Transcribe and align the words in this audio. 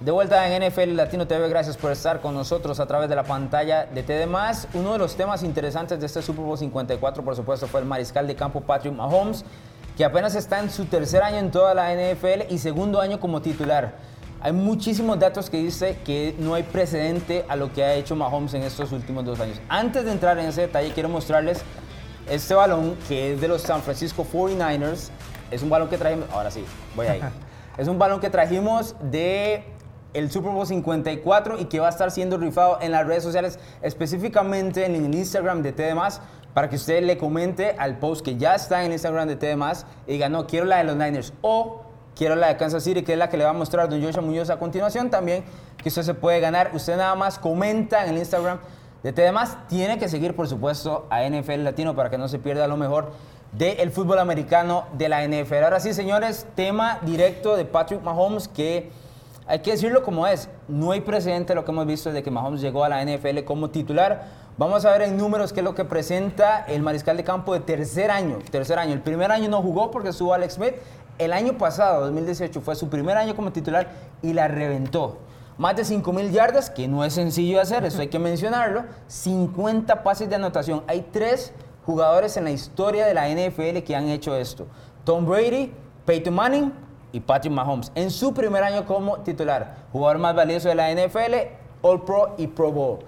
De 0.00 0.10
vuelta 0.10 0.48
en 0.48 0.66
NFL 0.66 0.96
Latino 0.96 1.26
TV, 1.26 1.46
gracias 1.50 1.76
por 1.76 1.92
estar 1.92 2.22
con 2.22 2.32
nosotros 2.32 2.80
a 2.80 2.86
través 2.86 3.10
de 3.10 3.16
la 3.16 3.22
pantalla 3.22 3.84
de 3.84 4.02
TD+. 4.02 4.26
Uno 4.72 4.94
de 4.94 4.98
los 4.98 5.14
temas 5.14 5.42
interesantes 5.42 6.00
de 6.00 6.06
este 6.06 6.22
Super 6.22 6.42
Bowl 6.42 6.56
54, 6.56 7.22
por 7.22 7.36
supuesto, 7.36 7.66
fue 7.66 7.80
el 7.80 7.86
mariscal 7.86 8.26
de 8.26 8.34
campo 8.34 8.62
Patrick 8.62 8.94
Mahomes, 8.94 9.44
que 9.98 10.04
apenas 10.06 10.34
está 10.36 10.58
en 10.58 10.70
su 10.70 10.86
tercer 10.86 11.22
año 11.22 11.36
en 11.36 11.50
toda 11.50 11.74
la 11.74 11.92
NFL 11.92 12.50
y 12.50 12.56
segundo 12.56 12.98
año 12.98 13.20
como 13.20 13.42
titular. 13.42 13.92
Hay 14.40 14.52
muchísimos 14.52 15.18
datos 15.18 15.50
que 15.50 15.58
dice 15.58 15.98
que 16.02 16.34
no 16.38 16.54
hay 16.54 16.62
precedente 16.62 17.44
a 17.46 17.54
lo 17.54 17.70
que 17.70 17.84
ha 17.84 17.92
hecho 17.92 18.16
Mahomes 18.16 18.54
en 18.54 18.62
estos 18.62 18.92
últimos 18.92 19.26
dos 19.26 19.38
años. 19.38 19.60
Antes 19.68 20.06
de 20.06 20.12
entrar 20.12 20.38
en 20.38 20.46
ese 20.46 20.62
detalle, 20.62 20.94
quiero 20.94 21.10
mostrarles 21.10 21.60
este 22.26 22.54
balón 22.54 22.96
que 23.06 23.34
es 23.34 23.40
de 23.42 23.48
los 23.48 23.60
San 23.60 23.82
Francisco 23.82 24.24
49ers. 24.24 25.10
Es 25.50 25.62
un 25.62 25.68
balón 25.68 25.90
que 25.90 25.98
trajimos, 25.98 26.26
ahora 26.32 26.50
sí, 26.50 26.64
voy 26.96 27.06
ahí. 27.06 27.20
Es 27.78 27.88
un 27.88 27.98
balón 27.98 28.20
que 28.20 28.28
trajimos 28.28 28.94
de 29.00 29.64
el 30.14 30.30
Super 30.30 30.52
Bowl 30.52 30.66
54 30.66 31.58
y 31.58 31.66
que 31.66 31.80
va 31.80 31.86
a 31.86 31.90
estar 31.90 32.10
siendo 32.10 32.38
rifado 32.38 32.78
en 32.80 32.92
las 32.92 33.06
redes 33.06 33.22
sociales, 33.22 33.58
específicamente 33.82 34.86
en 34.86 34.94
el 34.94 35.14
Instagram 35.14 35.62
de 35.62 35.72
TDMás, 35.72 36.20
para 36.54 36.68
que 36.68 36.76
usted 36.76 37.02
le 37.02 37.16
comente 37.16 37.76
al 37.78 37.98
post 37.98 38.24
que 38.24 38.36
ya 38.36 38.54
está 38.54 38.84
en 38.84 38.92
Instagram 38.92 39.28
de 39.28 39.36
TDMás 39.36 39.86
y 40.06 40.12
diga, 40.12 40.28
no, 40.28 40.46
quiero 40.46 40.66
la 40.66 40.78
de 40.78 40.84
los 40.84 40.96
Niners 40.96 41.32
o 41.42 41.82
quiero 42.16 42.34
la 42.34 42.48
de 42.48 42.56
Kansas 42.56 42.82
City, 42.82 43.02
que 43.02 43.12
es 43.12 43.18
la 43.18 43.28
que 43.28 43.36
le 43.36 43.44
va 43.44 43.50
a 43.50 43.54
mostrar 43.54 43.88
don 43.88 44.02
Joshua 44.02 44.22
Muñoz 44.22 44.50
a 44.50 44.58
continuación 44.58 45.10
también, 45.10 45.44
que 45.76 45.88
usted 45.88 46.02
se 46.02 46.14
puede 46.14 46.40
ganar. 46.40 46.70
Usted 46.74 46.96
nada 46.96 47.14
más 47.14 47.38
comenta 47.38 48.04
en 48.04 48.10
el 48.10 48.18
Instagram 48.18 48.58
de 49.02 49.12
TDMás, 49.12 49.56
tiene 49.68 49.98
que 49.98 50.08
seguir, 50.08 50.36
por 50.36 50.46
supuesto, 50.48 51.06
a 51.08 51.22
NFL 51.22 51.64
Latino 51.64 51.94
para 51.94 52.10
que 52.10 52.18
no 52.18 52.28
se 52.28 52.38
pierda 52.38 52.66
lo 52.66 52.76
mejor 52.76 53.12
del 53.52 53.90
fútbol 53.90 54.18
americano 54.18 54.86
de 54.92 55.08
la 55.08 55.26
NFL. 55.26 55.64
Ahora 55.64 55.80
sí, 55.80 55.94
señores, 55.94 56.46
tema 56.54 56.98
directo 57.02 57.56
de 57.56 57.64
Patrick 57.64 58.02
Mahomes 58.02 58.48
que 58.48 58.90
hay 59.50 59.58
que 59.58 59.72
decirlo 59.72 60.04
como 60.04 60.28
es, 60.28 60.48
no 60.68 60.92
hay 60.92 61.00
precedente 61.00 61.56
lo 61.56 61.64
que 61.64 61.72
hemos 61.72 61.84
visto 61.84 62.08
desde 62.08 62.22
que 62.22 62.30
Mahomes 62.30 62.60
llegó 62.60 62.84
a 62.84 62.88
la 62.88 63.04
NFL 63.04 63.42
como 63.44 63.68
titular. 63.70 64.28
Vamos 64.56 64.84
a 64.84 64.92
ver 64.92 65.02
en 65.02 65.16
números 65.16 65.52
qué 65.52 65.58
es 65.58 65.64
lo 65.64 65.74
que 65.74 65.84
presenta 65.84 66.64
el 66.68 66.82
mariscal 66.82 67.16
de 67.16 67.24
campo 67.24 67.52
de 67.52 67.58
tercer 67.58 68.12
año. 68.12 68.38
Tercer 68.52 68.78
año. 68.78 68.92
El 68.92 69.00
primer 69.00 69.32
año 69.32 69.48
no 69.48 69.60
jugó 69.60 69.90
porque 69.90 70.10
estuvo 70.10 70.34
Alex 70.34 70.54
Smith. 70.54 70.74
El 71.18 71.32
año 71.32 71.58
pasado, 71.58 72.02
2018, 72.02 72.60
fue 72.60 72.76
su 72.76 72.88
primer 72.88 73.16
año 73.16 73.34
como 73.34 73.50
titular 73.50 73.88
y 74.22 74.34
la 74.34 74.46
reventó. 74.46 75.18
Más 75.58 75.74
de 75.74 75.84
5 75.84 76.12
mil 76.12 76.30
yardas, 76.30 76.70
que 76.70 76.86
no 76.86 77.04
es 77.04 77.14
sencillo 77.14 77.56
de 77.56 77.62
hacer, 77.62 77.84
eso 77.84 78.00
hay 78.00 78.06
que 78.06 78.20
mencionarlo. 78.20 78.84
50 79.08 80.04
pases 80.04 80.30
de 80.30 80.36
anotación. 80.36 80.84
Hay 80.86 81.08
tres 81.10 81.52
jugadores 81.84 82.36
en 82.36 82.44
la 82.44 82.52
historia 82.52 83.04
de 83.04 83.14
la 83.14 83.28
NFL 83.28 83.82
que 83.84 83.96
han 83.96 84.08
hecho 84.10 84.36
esto. 84.36 84.68
Tom 85.02 85.26
Brady, 85.26 85.72
Peyton 86.06 86.34
Manning 86.34 86.89
y 87.12 87.20
Patrick 87.20 87.52
Mahomes 87.52 87.90
en 87.94 88.10
su 88.10 88.32
primer 88.32 88.62
año 88.62 88.84
como 88.86 89.18
titular. 89.18 89.76
Jugador 89.92 90.18
más 90.18 90.34
valioso 90.34 90.68
de 90.68 90.74
la 90.74 90.90
NFL, 90.92 91.34
All 91.82 92.02
Pro 92.04 92.34
y 92.36 92.46
Pro 92.46 92.72
Bowl. 92.72 92.98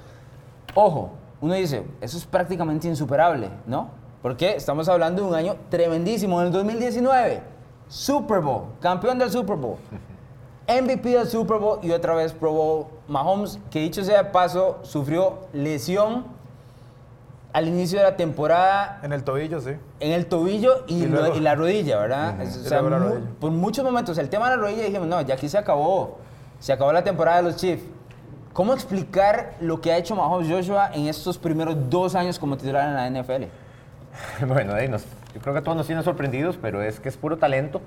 Ojo, 0.74 1.10
uno 1.40 1.54
dice, 1.54 1.84
eso 2.00 2.16
es 2.16 2.24
prácticamente 2.24 2.88
insuperable, 2.88 3.50
¿no? 3.66 3.90
Porque 4.22 4.54
estamos 4.56 4.88
hablando 4.88 5.22
de 5.22 5.28
un 5.28 5.34
año 5.34 5.56
tremendísimo. 5.68 6.40
En 6.40 6.46
el 6.46 6.52
2019, 6.52 7.42
Super 7.88 8.40
Bowl, 8.40 8.64
campeón 8.80 9.18
del 9.18 9.30
Super 9.30 9.56
Bowl, 9.56 9.76
MVP 10.68 11.10
del 11.10 11.26
Super 11.26 11.58
Bowl 11.58 11.78
y 11.82 11.90
otra 11.90 12.14
vez 12.14 12.32
Pro 12.32 12.52
Bowl. 12.52 12.86
Mahomes, 13.08 13.58
que 13.70 13.80
dicho 13.80 14.04
sea 14.04 14.22
de 14.22 14.30
paso, 14.30 14.78
sufrió 14.82 15.40
lesión 15.52 16.24
al 17.52 17.68
inicio 17.68 17.98
de 17.98 18.04
la 18.04 18.16
temporada. 18.16 19.00
En 19.02 19.12
el 19.12 19.24
tobillo, 19.24 19.60
sí. 19.60 19.72
En 20.00 20.12
el 20.12 20.26
tobillo 20.26 20.84
y, 20.86 21.06
la 21.06 21.54
rodilla, 21.54 21.98
¿verdad? 21.98 22.34
por 23.40 23.50
muchos 23.50 23.84
momentos, 23.84 24.16
el 24.18 24.28
tema 24.28 24.50
de 24.50 24.56
la 24.56 24.62
rodilla 24.62 24.84
dijimos, 24.84 25.06
no, 25.06 25.20
ya 25.20 25.34
aquí 25.34 25.48
se 25.48 25.58
acabó. 25.58 26.18
Se 26.60 26.72
acabó 26.72 26.92
la 26.92 27.04
temporada 27.04 27.38
de 27.38 27.42
los 27.44 27.56
Chiefs. 27.56 27.82
¿Cómo 28.52 28.74
explicar 28.74 29.56
lo 29.60 29.80
que 29.80 29.92
ha 29.92 29.96
hecho 29.96 30.14
Mahomes 30.14 30.48
Joshua 30.48 30.90
en 30.92 31.06
estos 31.06 31.38
primeros 31.38 31.74
dos 31.88 32.14
años 32.14 32.38
como 32.38 32.56
titular 32.56 32.88
en 32.88 33.14
la 33.14 33.22
NFL? 33.22 33.44
Bueno, 34.46 34.74
yo 35.34 35.40
creo 35.40 35.54
que 35.54 35.62
todos 35.62 35.76
nos 35.76 35.86
tienen 35.86 36.04
sorprendidos, 36.04 36.58
pero 36.60 36.82
es 36.82 37.00
que 37.00 37.08
es 37.08 37.16
puro 37.16 37.38
talento. 37.38 37.80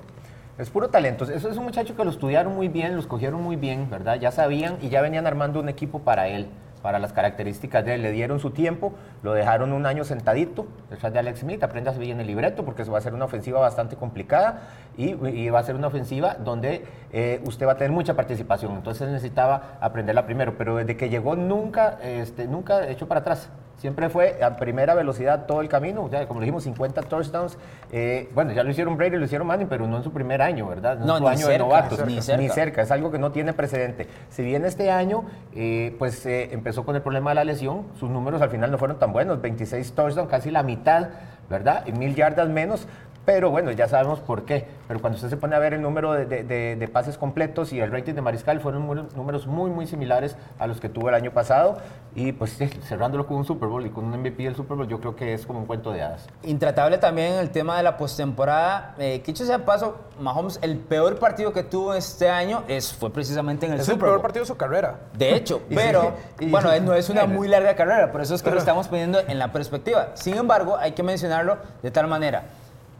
Es 0.57 0.71
puro 0.71 0.89
talento. 0.89 1.25
Eso 1.25 1.49
es 1.49 1.57
un 1.57 1.65
muchacho 1.65 1.95
que 1.95 2.03
lo 2.03 2.09
estudiaron 2.09 2.55
muy 2.55 2.67
bien, 2.67 2.95
lo 2.95 2.99
escogieron 2.99 3.43
muy 3.43 3.57
bien, 3.57 3.89
¿verdad? 3.91 4.19
Ya 4.19 4.31
sabían 4.31 4.77
y 4.81 4.89
ya 4.89 5.01
venían 5.01 5.27
armando 5.27 5.59
un 5.59 5.69
equipo 5.69 5.99
para 5.99 6.27
él 6.27 6.49
para 6.85 6.99
las 6.99 7.13
características 7.13 7.83
de 7.83 7.95
él. 7.95 8.03
Le 8.03 8.11
dieron 8.11 8.39
su 8.39 8.51
tiempo, 8.51 8.93
lo 9.23 9.33
dejaron 9.33 9.73
un 9.73 9.87
año 9.87 10.03
sentadito 10.03 10.67
detrás 10.91 11.11
de 11.11 11.17
Alex 11.17 11.39
Smith, 11.39 11.63
aprendas 11.63 11.97
bien 11.97 12.19
el 12.19 12.27
libreto 12.27 12.63
porque 12.63 12.83
eso 12.83 12.91
va 12.91 12.99
a 12.99 13.01
ser 13.01 13.15
una 13.15 13.25
ofensiva 13.25 13.59
bastante 13.59 13.95
complicada 13.95 14.67
y, 14.95 15.15
va 15.49 15.57
a 15.57 15.63
ser 15.63 15.73
una 15.73 15.87
ofensiva 15.87 16.35
donde 16.35 16.85
eh, 17.11 17.41
usted 17.43 17.65
va 17.65 17.71
a 17.71 17.77
tener 17.77 17.91
mucha 17.91 18.13
participación. 18.13 18.73
Entonces 18.73 19.09
necesitaba 19.09 19.79
aprenderla 19.81 20.27
primero, 20.27 20.59
pero 20.59 20.75
desde 20.75 20.95
que 20.95 21.09
llegó 21.09 21.35
nunca, 21.35 21.97
este, 22.03 22.45
nunca 22.45 22.87
echó 22.87 23.07
para 23.07 23.21
atrás. 23.21 23.49
Siempre 23.77 24.09
fue 24.09 24.41
a 24.41 24.55
primera 24.55 24.93
velocidad 24.95 25.45
todo 25.45 25.61
el 25.61 25.69
camino, 25.69 26.09
ya 26.09 26.27
como 26.27 26.39
dijimos, 26.39 26.63
50 26.63 27.03
touchdowns. 27.03 27.57
Eh, 27.91 28.29
bueno, 28.33 28.53
ya 28.53 28.63
lo 28.63 28.71
hicieron 28.71 28.97
Brady, 28.97 29.17
lo 29.17 29.25
hicieron 29.25 29.47
Manning, 29.47 29.67
pero 29.67 29.85
no 29.87 29.97
en 29.97 30.03
su 30.03 30.11
primer 30.11 30.41
año, 30.41 30.67
¿verdad? 30.67 30.97
No, 30.99 31.17
en 31.17 31.23
su 31.23 31.27
año 31.27 31.47
de 31.47 31.57
novatos. 31.59 32.05
Ni 32.05 32.21
cerca. 32.21 32.41
ni 32.41 32.49
cerca. 32.49 32.81
Es 32.81 32.91
algo 32.91 33.11
que 33.11 33.19
no 33.19 33.31
tiene 33.31 33.53
precedente. 33.53 34.07
Si 34.29 34.43
bien 34.43 34.65
este 34.65 34.91
año, 34.91 35.25
eh, 35.53 35.95
pues 35.99 36.25
empezó 36.25 36.85
con 36.85 36.95
el 36.95 37.01
problema 37.01 37.31
de 37.31 37.35
la 37.35 37.43
lesión, 37.43 37.85
sus 37.99 38.09
números 38.09 38.41
al 38.41 38.49
final 38.49 38.71
no 38.71 38.77
fueron 38.77 38.97
tan 38.97 39.11
buenos, 39.11 39.41
26 39.41 39.91
touchdowns, 39.93 40.29
casi 40.29 40.51
la 40.51 40.63
mitad, 40.63 41.09
¿verdad? 41.49 41.83
Y 41.85 41.91
mil 41.91 42.15
yardas 42.15 42.49
menos, 42.49 42.87
pero 43.25 43.49
bueno, 43.49 43.71
ya 43.71 43.87
sabemos 43.87 44.19
por 44.19 44.45
qué. 44.45 44.67
Pero 44.87 45.01
cuando 45.01 45.15
usted 45.15 45.29
se 45.29 45.37
pone 45.37 45.55
a 45.55 45.59
ver 45.59 45.73
el 45.73 45.81
número 45.81 46.13
de, 46.13 46.89
pases 46.93 47.17
completos 47.17 47.73
y 47.73 47.79
el 47.79 47.91
rating 47.91 48.13
de 48.13 48.21
Mariscal, 48.21 48.61
fueron 48.61 48.85
números 49.15 49.47
muy, 49.47 49.71
muy 49.71 49.87
similares 49.87 50.37
a 50.59 50.67
los 50.67 50.79
que 50.79 50.89
tuvo 50.89 51.09
el 51.09 51.15
año 51.15 51.31
pasado. 51.31 51.77
Y 52.13 52.31
pues 52.31 52.57
cerrándolo 52.83 53.25
con 53.25 53.37
un 53.37 53.45
Super 53.45 53.67
Bowl 53.67 53.85
y 53.85 53.89
con 53.89 54.05
un 54.05 54.19
MVP 54.19 54.43
del 54.43 54.55
Super 54.55 54.77
Bowl, 54.77 54.87
yo 54.87 54.99
creo 54.99 55.15
que 55.15 55.33
es 55.33 55.45
como 55.45 55.59
un 55.59 55.65
cuento 55.65 55.91
de 55.91 56.03
hadas. 56.03 56.27
Intratable 56.43 56.97
también 56.97 57.33
el 57.33 57.49
tema 57.49 57.77
de 57.77 57.83
la 57.83 57.97
postemporada. 57.97 58.95
Eh, 58.99 59.21
que 59.21 59.35
sea 59.35 59.65
paso, 59.65 59.97
Mahomes, 60.19 60.59
el 60.61 60.77
peor 60.77 61.19
partido 61.19 61.51
que 61.51 61.63
tuvo 61.63 61.93
este 61.93 62.29
año 62.29 62.63
es, 62.67 62.93
fue 62.93 63.11
precisamente 63.11 63.65
en 63.65 63.73
el 63.73 63.79
Super 63.81 63.95
Bowl. 63.95 63.97
Es 63.97 64.03
el 64.03 64.11
peor 64.11 64.21
partido 64.21 64.43
de 64.43 64.47
su 64.47 64.55
carrera. 64.55 64.99
De 65.17 65.35
hecho, 65.35 65.61
pero 65.69 66.13
bueno, 66.47 66.69
no 66.81 66.93
es 66.93 67.09
una 67.09 67.25
muy 67.25 67.47
larga 67.47 67.75
carrera, 67.75 68.11
por 68.11 68.21
eso 68.21 68.35
es 68.35 68.43
que 68.43 68.51
lo 68.51 68.59
estamos 68.59 68.87
poniendo 68.87 69.19
en 69.19 69.39
la 69.39 69.51
perspectiva. 69.51 70.11
Sin 70.13 70.35
embargo, 70.35 70.77
hay 70.77 70.93
que 70.93 71.03
mencionarlo 71.03 71.57
de 71.81 71.91
tal 71.91 72.07
manera. 72.07 72.43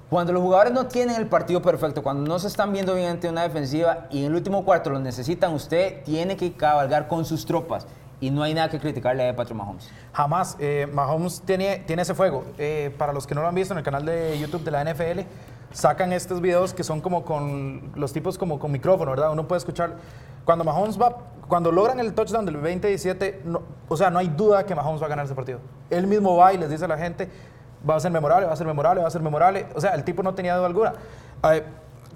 Cuando 0.10 0.34
los 0.34 0.44
jugadores 0.44 0.72
no 0.72 0.86
tienen 0.86 1.16
el 1.16 1.28
partido 1.28 1.64
perfecto, 1.64 2.04
cuando 2.04 2.30
no 2.30 2.38
se 2.38 2.48
están 2.48 2.72
viendo 2.72 2.94
bien 2.94 3.10
ante 3.10 3.28
una 3.28 3.42
defensiva 3.42 4.06
y 4.12 4.20
en 4.20 4.26
el 4.26 4.36
último 4.36 4.64
cuarto 4.64 4.92
lo 4.92 5.00
necesitan, 5.00 5.54
usted 5.54 6.04
tiene 6.04 6.38
que 6.38 6.54
cabalgar 6.54 7.08
con 7.08 7.26
sus 7.26 7.46
tropas. 7.46 7.88
Y 8.22 8.30
no 8.30 8.44
hay 8.44 8.54
nada 8.54 8.70
que 8.70 8.80
criticarle 8.80 9.28
a 9.28 9.36
Patrick 9.36 9.58
Mahomes. 9.58 9.90
Jamás. 10.14 10.56
Eh, 10.60 10.88
Mahomes 10.92 11.42
tiene, 11.42 11.80
tiene 11.86 12.04
ese 12.04 12.14
fuego. 12.14 12.46
Eh, 12.58 12.94
para 12.98 13.14
los 13.14 13.28
que 13.28 13.36
no 13.36 13.42
lo 13.42 13.48
han 13.48 13.56
visto 13.56 13.74
en 13.74 13.80
el 13.80 13.84
canal 13.84 14.06
de 14.06 14.38
YouTube 14.40 14.64
de 14.64 14.72
la 14.72 14.84
NFL, 14.84 15.22
sacan 15.72 16.14
estos 16.14 16.40
videos 16.40 16.74
que 16.74 16.84
son 16.84 17.02
como 17.02 17.26
con 17.26 17.92
los 17.96 18.14
tipos 18.14 18.38
como 18.38 18.60
con 18.60 18.72
micrófono, 18.72 19.12
¿verdad? 19.12 19.32
Uno 19.32 19.48
puede 19.48 19.58
escuchar. 19.58 19.96
Cuando 20.46 20.64
Mahomes 20.64 21.02
va, 21.02 21.18
cuando 21.48 21.72
logran 21.72 22.00
el 22.00 22.14
touchdown 22.14 22.46
del 22.46 22.56
2017, 22.56 23.42
no, 23.44 23.64
o 23.90 23.98
sea, 23.98 24.12
no 24.12 24.20
hay 24.20 24.28
duda 24.28 24.66
que 24.66 24.76
Mahomes 24.76 25.02
va 25.02 25.08
a 25.08 25.10
ganar 25.10 25.26
ese 25.26 25.36
partido. 25.36 25.60
Él 25.90 26.08
mismo 26.08 26.38
va 26.38 26.54
y 26.54 26.58
les 26.58 26.70
dice 26.70 26.86
a 26.86 26.88
la 26.88 26.98
gente, 26.98 27.30
va 27.88 27.96
a 27.96 28.00
ser 28.00 28.12
memorable, 28.12 28.48
va 28.48 28.54
a 28.54 28.56
ser 28.56 28.68
memorable, 28.68 29.02
va 29.02 29.08
a 29.08 29.12
ser 29.12 29.22
memorable. 29.22 29.68
O 29.76 29.82
sea, 29.82 29.92
el 29.92 30.04
tipo 30.04 30.24
no 30.24 30.34
tenía 30.34 30.56
duda 30.56 30.68
alguna. 30.68 30.94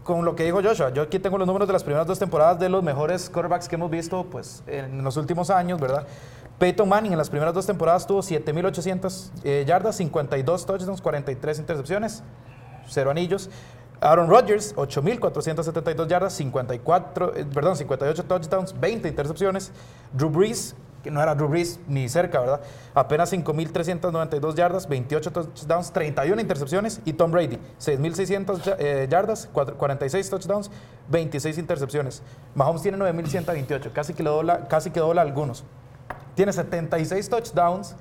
con 0.03 0.25
lo 0.25 0.35
que 0.35 0.43
dijo 0.43 0.61
Joshua, 0.63 0.89
yo 0.89 1.03
aquí 1.03 1.19
tengo 1.19 1.37
los 1.37 1.45
números 1.45 1.67
de 1.67 1.73
las 1.73 1.83
primeras 1.83 2.07
dos 2.07 2.17
temporadas 2.17 2.59
de 2.59 2.69
los 2.69 2.83
mejores 2.83 3.29
quarterbacks 3.29 3.67
que 3.67 3.75
hemos 3.75 3.91
visto 3.91 4.25
pues, 4.25 4.63
en 4.65 5.03
los 5.03 5.17
últimos 5.17 5.49
años, 5.49 5.79
¿verdad? 5.79 6.07
Peyton 6.57 6.89
Manning 6.89 7.13
en 7.13 7.17
las 7.17 7.29
primeras 7.29 7.53
dos 7.53 7.65
temporadas 7.65 8.05
tuvo 8.05 8.19
7.800 8.19 9.31
eh, 9.43 9.63
yardas, 9.65 9.95
52 9.95 10.65
touchdowns, 10.65 11.01
43 11.01 11.59
intercepciones, 11.59 12.21
cero 12.87 13.11
anillos. 13.11 13.49
Aaron 14.01 14.29
Rodgers, 14.29 14.75
8.472 14.75 16.07
yardas, 16.07 16.33
54, 16.33 17.35
eh, 17.35 17.45
perdón, 17.53 17.75
58 17.75 18.23
touchdowns, 18.25 18.79
20 18.79 19.07
intercepciones. 19.07 19.71
Drew 20.13 20.29
Brees, 20.29 20.75
que 21.03 21.11
no 21.11 21.21
era 21.21 21.35
Drew 21.35 21.47
Brees 21.47 21.79
ni 21.87 22.09
cerca, 22.09 22.39
¿verdad? 22.39 22.61
Apenas 22.93 23.31
5.392 23.31 24.55
yardas, 24.55 24.87
28 24.87 25.31
touchdowns, 25.31 25.91
31 25.91 26.41
intercepciones. 26.41 27.01
Y 27.05 27.13
Tom 27.13 27.31
Brady, 27.31 27.57
6.600 27.79 28.75
eh, 28.79 29.07
yardas, 29.09 29.47
46 29.47 30.29
touchdowns, 30.29 30.71
26 31.09 31.57
intercepciones. 31.57 32.21
Mahomes 32.55 32.81
tiene 32.81 32.97
9.128, 32.97 33.91
casi 33.91 34.13
que, 34.13 34.23
dobla, 34.23 34.67
casi 34.67 34.91
que 34.91 34.99
dobla 34.99 35.21
algunos. 35.21 35.63
Tiene 36.35 36.53
76 36.53 37.29
touchdowns, 37.29 37.95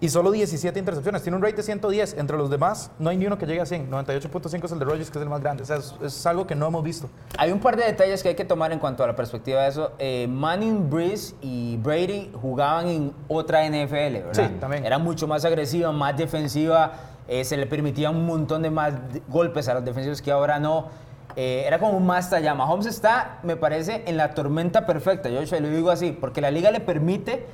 y 0.00 0.08
solo 0.08 0.30
17 0.30 0.78
intercepciones. 0.78 1.22
Tiene 1.22 1.36
un 1.36 1.42
rate 1.42 1.56
de 1.56 1.62
110. 1.62 2.14
Entre 2.18 2.36
los 2.36 2.50
demás, 2.50 2.90
no 2.98 3.10
hay 3.10 3.16
ni 3.16 3.26
uno 3.26 3.36
que 3.36 3.46
llegue 3.46 3.60
a 3.60 3.66
100. 3.66 3.90
98.5 3.90 4.64
es 4.64 4.72
el 4.72 4.78
de 4.78 4.84
Rogers, 4.84 5.10
que 5.10 5.18
es 5.18 5.22
el 5.22 5.28
más 5.28 5.40
grande. 5.40 5.64
O 5.64 5.66
sea, 5.66 5.78
es, 6.04 6.26
algo 6.26 6.46
que 6.46 6.54
no 6.54 6.66
hemos 6.68 6.84
visto. 6.84 7.08
Hay 7.36 7.50
un 7.50 7.58
par 7.58 7.76
de 7.76 7.84
detalles 7.84 8.22
que 8.22 8.28
hay 8.28 8.34
que 8.36 8.44
tomar 8.44 8.72
en 8.72 8.78
cuanto 8.78 9.02
a 9.02 9.08
la 9.08 9.16
perspectiva 9.16 9.62
de 9.62 9.68
eso. 9.68 9.92
Eh, 9.98 10.28
Manning, 10.30 10.88
Breeze 10.88 11.34
y 11.40 11.78
Brady 11.78 12.30
jugaban 12.40 12.86
en 12.86 13.12
otra 13.26 13.66
NFL, 13.66 13.94
¿verdad? 13.94 14.32
Sí, 14.32 14.56
también. 14.60 14.84
Era 14.84 14.98
mucho 14.98 15.26
más 15.26 15.44
agresiva, 15.44 15.90
más 15.90 16.16
defensiva. 16.16 16.92
Eh, 17.26 17.44
se 17.44 17.56
le 17.56 17.66
permitía 17.66 18.10
un 18.10 18.24
montón 18.24 18.62
de 18.62 18.70
más 18.70 18.94
golpes 19.28 19.68
a 19.68 19.74
los 19.74 19.84
defensivos 19.84 20.22
que 20.22 20.30
ahora 20.30 20.60
no. 20.60 20.86
Eh, 21.34 21.64
era 21.66 21.78
como 21.78 21.96
un 21.96 22.06
más 22.06 22.32
allá. 22.32 22.54
Mahomes 22.54 22.86
está, 22.86 23.40
me 23.42 23.56
parece, 23.56 24.04
en 24.06 24.16
la 24.16 24.34
tormenta 24.34 24.86
perfecta. 24.86 25.28
Yo 25.28 25.40
lo 25.40 25.68
digo 25.68 25.90
así, 25.90 26.12
porque 26.12 26.40
la 26.40 26.50
liga 26.50 26.70
le 26.70 26.80
permite 26.80 27.46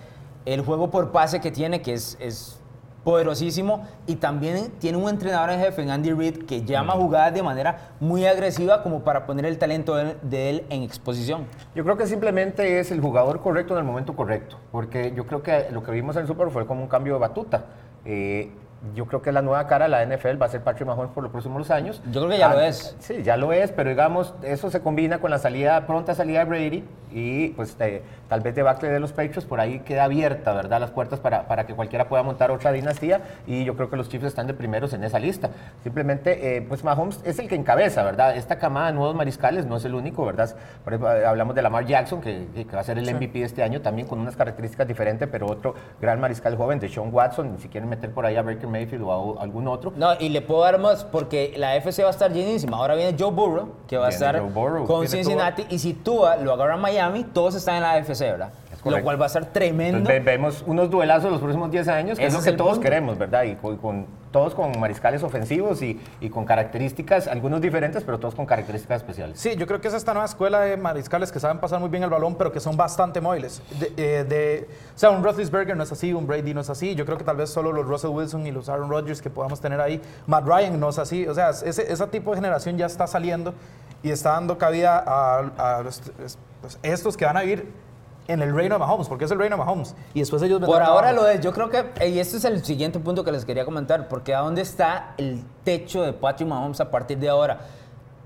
el 0.46 0.60
juego 0.62 0.90
por 0.90 1.10
pase 1.12 1.40
que 1.40 1.50
tiene, 1.50 1.82
que 1.82 1.94
es, 1.94 2.16
es 2.20 2.60
poderosísimo 3.04 3.86
y 4.06 4.16
también 4.16 4.72
tiene 4.78 4.98
un 4.98 5.08
entrenador 5.08 5.50
en 5.50 5.60
jefe, 5.60 5.82
en 5.82 5.90
Andy 5.90 6.12
Reid, 6.12 6.46
que 6.46 6.64
llama 6.64 6.94
jugadas 6.94 7.34
de 7.34 7.42
manera 7.42 7.92
muy 8.00 8.24
agresiva 8.24 8.82
como 8.82 9.04
para 9.04 9.26
poner 9.26 9.44
el 9.44 9.58
talento 9.58 9.94
de, 9.94 10.50
él 10.50 10.64
en 10.70 10.82
exposición. 10.82 11.46
Yo 11.74 11.84
creo 11.84 11.96
que 11.96 12.06
simplemente 12.06 12.80
es 12.80 12.90
el 12.90 13.00
jugador 13.00 13.40
correcto 13.40 13.74
en 13.74 13.80
el 13.80 13.84
momento 13.84 14.16
correcto, 14.16 14.58
porque 14.72 15.12
yo 15.14 15.26
creo 15.26 15.42
que 15.42 15.68
lo 15.70 15.82
que 15.82 15.92
vimos 15.92 16.16
en 16.16 16.22
el 16.22 16.28
Super 16.28 16.50
fue 16.50 16.66
como 16.66 16.82
un 16.82 16.88
cambio 16.88 17.14
de 17.14 17.20
batuta. 17.20 17.66
Eh, 18.06 18.50
yo 18.94 19.06
creo 19.06 19.22
que 19.22 19.32
la 19.32 19.42
nueva 19.42 19.66
cara 19.66 19.86
de 19.86 19.90
la 19.90 20.04
NFL 20.04 20.40
va 20.40 20.46
a 20.46 20.48
ser 20.48 20.62
Patrick 20.62 20.86
Mahomes 20.86 21.12
por 21.12 21.22
los 21.22 21.32
próximos 21.32 21.70
años. 21.70 22.02
Yo 22.10 22.20
creo 22.20 22.30
que 22.30 22.38
ya 22.38 22.48
lo 22.48 22.58
ah, 22.58 22.66
es. 22.66 22.96
Sí, 22.98 23.22
ya 23.22 23.36
lo 23.36 23.52
es, 23.52 23.72
pero 23.72 23.90
digamos, 23.90 24.34
eso 24.42 24.70
se 24.70 24.80
combina 24.80 25.18
con 25.18 25.30
la 25.30 25.38
salida, 25.38 25.86
pronta 25.86 26.14
salida 26.14 26.40
de 26.40 26.44
Brady 26.44 26.84
y 27.10 27.48
pues 27.50 27.76
tal 28.28 28.40
vez 28.40 28.54
debacle 28.54 28.88
de 28.88 28.98
los 28.98 29.12
Patriots, 29.12 29.46
por 29.46 29.60
ahí 29.60 29.80
queda 29.80 30.04
abierta, 30.04 30.52
¿verdad? 30.52 30.80
Las 30.80 30.90
puertas 30.90 31.20
para, 31.20 31.46
para, 31.46 31.64
que 31.64 31.74
cualquiera 31.74 32.08
pueda 32.08 32.22
montar 32.24 32.50
otra 32.50 32.72
dinastía 32.72 33.20
y 33.46 33.64
yo 33.64 33.76
creo 33.76 33.88
que 33.88 33.96
los 33.96 34.08
Chiefs 34.08 34.26
están 34.26 34.48
de 34.48 34.54
primeros 34.54 34.92
en 34.92 35.04
esa 35.04 35.18
lista. 35.18 35.50
Simplemente, 35.82 36.56
eh, 36.56 36.62
pues 36.62 36.82
Mahomes 36.82 37.20
es 37.24 37.38
el 37.38 37.48
que 37.48 37.54
encabeza, 37.54 38.02
¿verdad? 38.02 38.36
Esta 38.36 38.58
camada 38.58 38.88
de 38.88 38.94
nuevos 38.94 39.14
mariscales 39.14 39.64
no 39.64 39.76
es 39.76 39.84
el 39.84 39.94
único, 39.94 40.26
¿verdad? 40.26 40.54
Por 40.82 40.92
ejemplo, 40.92 41.14
eh, 41.14 41.24
hablamos 41.24 41.54
de 41.54 41.62
Lamar 41.62 41.86
Jackson, 41.86 42.20
que, 42.20 42.48
que 42.52 42.74
va 42.74 42.80
a 42.80 42.84
ser 42.84 42.98
el 42.98 43.14
MVP 43.14 43.42
este 43.42 43.62
año 43.62 43.80
también 43.80 44.08
con 44.08 44.18
unas 44.18 44.36
características 44.36 44.88
diferentes, 44.88 45.28
pero 45.30 45.46
otro 45.46 45.74
gran 46.00 46.20
mariscal 46.20 46.56
joven 46.56 46.80
de 46.80 46.88
Sean 46.88 47.10
Watson, 47.12 47.58
si 47.60 47.68
quieren 47.68 47.88
meter 47.88 48.10
por 48.10 48.26
ahí 48.26 48.36
a 48.36 48.42
Baker 48.42 48.68
Mayfield 48.74 49.04
o 49.04 49.38
a 49.38 49.42
algún 49.42 49.68
otro. 49.68 49.92
No, 49.96 50.14
y 50.18 50.28
le 50.28 50.42
puedo 50.42 50.62
dar 50.62 50.78
más 50.78 51.04
porque 51.04 51.54
la 51.56 51.76
FC 51.76 52.02
va 52.02 52.08
a 52.08 52.12
estar 52.12 52.32
llenísima. 52.32 52.76
Ahora 52.76 52.94
viene 52.94 53.16
Joe 53.18 53.30
Burrow, 53.30 53.68
que 53.86 53.96
va 53.96 54.06
a 54.06 54.10
estar 54.10 54.42
con 54.86 55.08
Cincinnati, 55.08 55.66
y 55.70 55.78
si 55.78 55.94
Tua 55.94 56.36
lo 56.36 56.52
agarra 56.52 56.74
a 56.74 56.78
Miami, 56.78 57.24
todos 57.24 57.54
están 57.54 57.76
en 57.76 57.82
la 57.82 57.98
FC, 57.98 58.30
¿verdad? 58.30 58.52
Lo 58.84 59.02
cual 59.02 59.20
va 59.20 59.26
a 59.26 59.30
ser 59.30 59.46
tremendo. 59.46 60.10
vemos 60.22 60.62
unos 60.66 60.90
duelazos 60.90 61.30
los 61.30 61.40
próximos 61.40 61.70
10 61.70 61.88
años, 61.88 62.18
que 62.18 62.26
es 62.26 62.34
lo 62.34 62.42
que 62.42 62.52
todos 62.52 62.78
queremos, 62.78 63.16
¿verdad? 63.16 63.44
Y 63.44 63.54
con, 63.56 64.06
todos 64.34 64.52
con 64.52 64.80
mariscales 64.80 65.22
ofensivos 65.22 65.80
y, 65.80 66.00
y, 66.20 66.28
con 66.28 66.44
características, 66.44 67.28
algunos 67.28 67.60
diferentes, 67.60 68.02
pero 68.02 68.18
todos 68.18 68.34
con 68.34 68.46
características 68.46 68.96
especiales. 68.96 69.38
Sí, 69.38 69.54
yo 69.54 69.64
creo 69.64 69.80
que 69.80 69.86
es 69.86 69.94
esta 69.94 70.12
nueva 70.12 70.26
escuela 70.26 70.62
de 70.62 70.76
mariscales 70.76 71.30
que 71.30 71.38
saben 71.38 71.58
pasar 71.58 71.78
muy 71.78 71.88
bien 71.88 72.02
el 72.02 72.10
balón, 72.10 72.34
pero 72.34 72.50
que 72.50 72.58
son 72.58 72.76
bastante 72.76 73.20
móviles. 73.20 73.62
De, 73.78 73.92
eh, 73.96 74.68
o 74.92 74.98
sea, 74.98 75.10
un 75.10 75.22
Roethlisberger 75.22 75.76
no 75.76 75.84
es 75.84 75.92
así, 75.92 76.12
un 76.12 76.26
Brady 76.26 76.52
no 76.52 76.62
es 76.62 76.68
así. 76.68 76.96
Yo 76.96 77.06
creo 77.06 77.16
que 77.16 77.22
tal 77.22 77.36
vez 77.36 77.50
solo 77.50 77.70
los 77.70 77.86
Russell 77.86 78.10
Wilson 78.10 78.44
y 78.44 78.50
los 78.50 78.68
Aaron 78.68 78.90
Rodgers 78.90 79.22
que 79.22 79.30
podamos 79.30 79.60
tener 79.60 79.80
ahí. 79.80 80.02
Matt 80.26 80.44
Ryan 80.44 80.80
no 80.80 80.88
es 80.88 80.98
así. 80.98 81.28
O 81.28 81.34
sea, 81.34 81.50
ese, 81.50 81.92
ese 81.92 82.06
tipo 82.08 82.32
de 82.32 82.38
generación 82.38 82.76
ya 82.76 82.86
está 82.86 83.06
saliendo 83.06 83.54
y 84.02 84.10
está 84.10 84.30
dando 84.30 84.58
cabida 84.58 85.04
a, 85.06 85.82
pues, 86.60 86.76
estos 86.82 87.16
que 87.16 87.24
van 87.24 87.36
a 87.36 87.42
vivir 87.42 87.72
en 88.28 88.42
el 88.42 88.54
reino 88.54 88.76
de 88.76 88.78
Mahomes, 88.78 89.08
porque 89.08 89.24
es 89.24 89.30
el 89.30 89.38
reino 89.38 89.56
de 89.56 89.64
Mahomes. 89.64 89.94
Y 90.14 90.20
después 90.20 90.42
ellos 90.42 90.60
Por 90.64 90.82
ahora 90.82 91.12
lo 91.12 91.28
es. 91.28 91.40
Yo 91.40 91.52
creo 91.52 91.70
que, 91.70 92.08
y 92.08 92.18
este 92.18 92.38
es 92.38 92.44
el 92.44 92.64
siguiente 92.64 92.98
punto 92.98 93.24
que 93.24 93.32
les 93.32 93.44
quería 93.44 93.64
comentar, 93.64 94.08
porque 94.08 94.34
¿a 94.34 94.40
dónde 94.40 94.62
está 94.62 95.14
el 95.18 95.42
techo 95.64 96.02
de 96.02 96.12
Patrick 96.12 96.48
Mahomes 96.48 96.80
a 96.80 96.90
partir 96.90 97.18
de 97.18 97.28
ahora? 97.28 97.60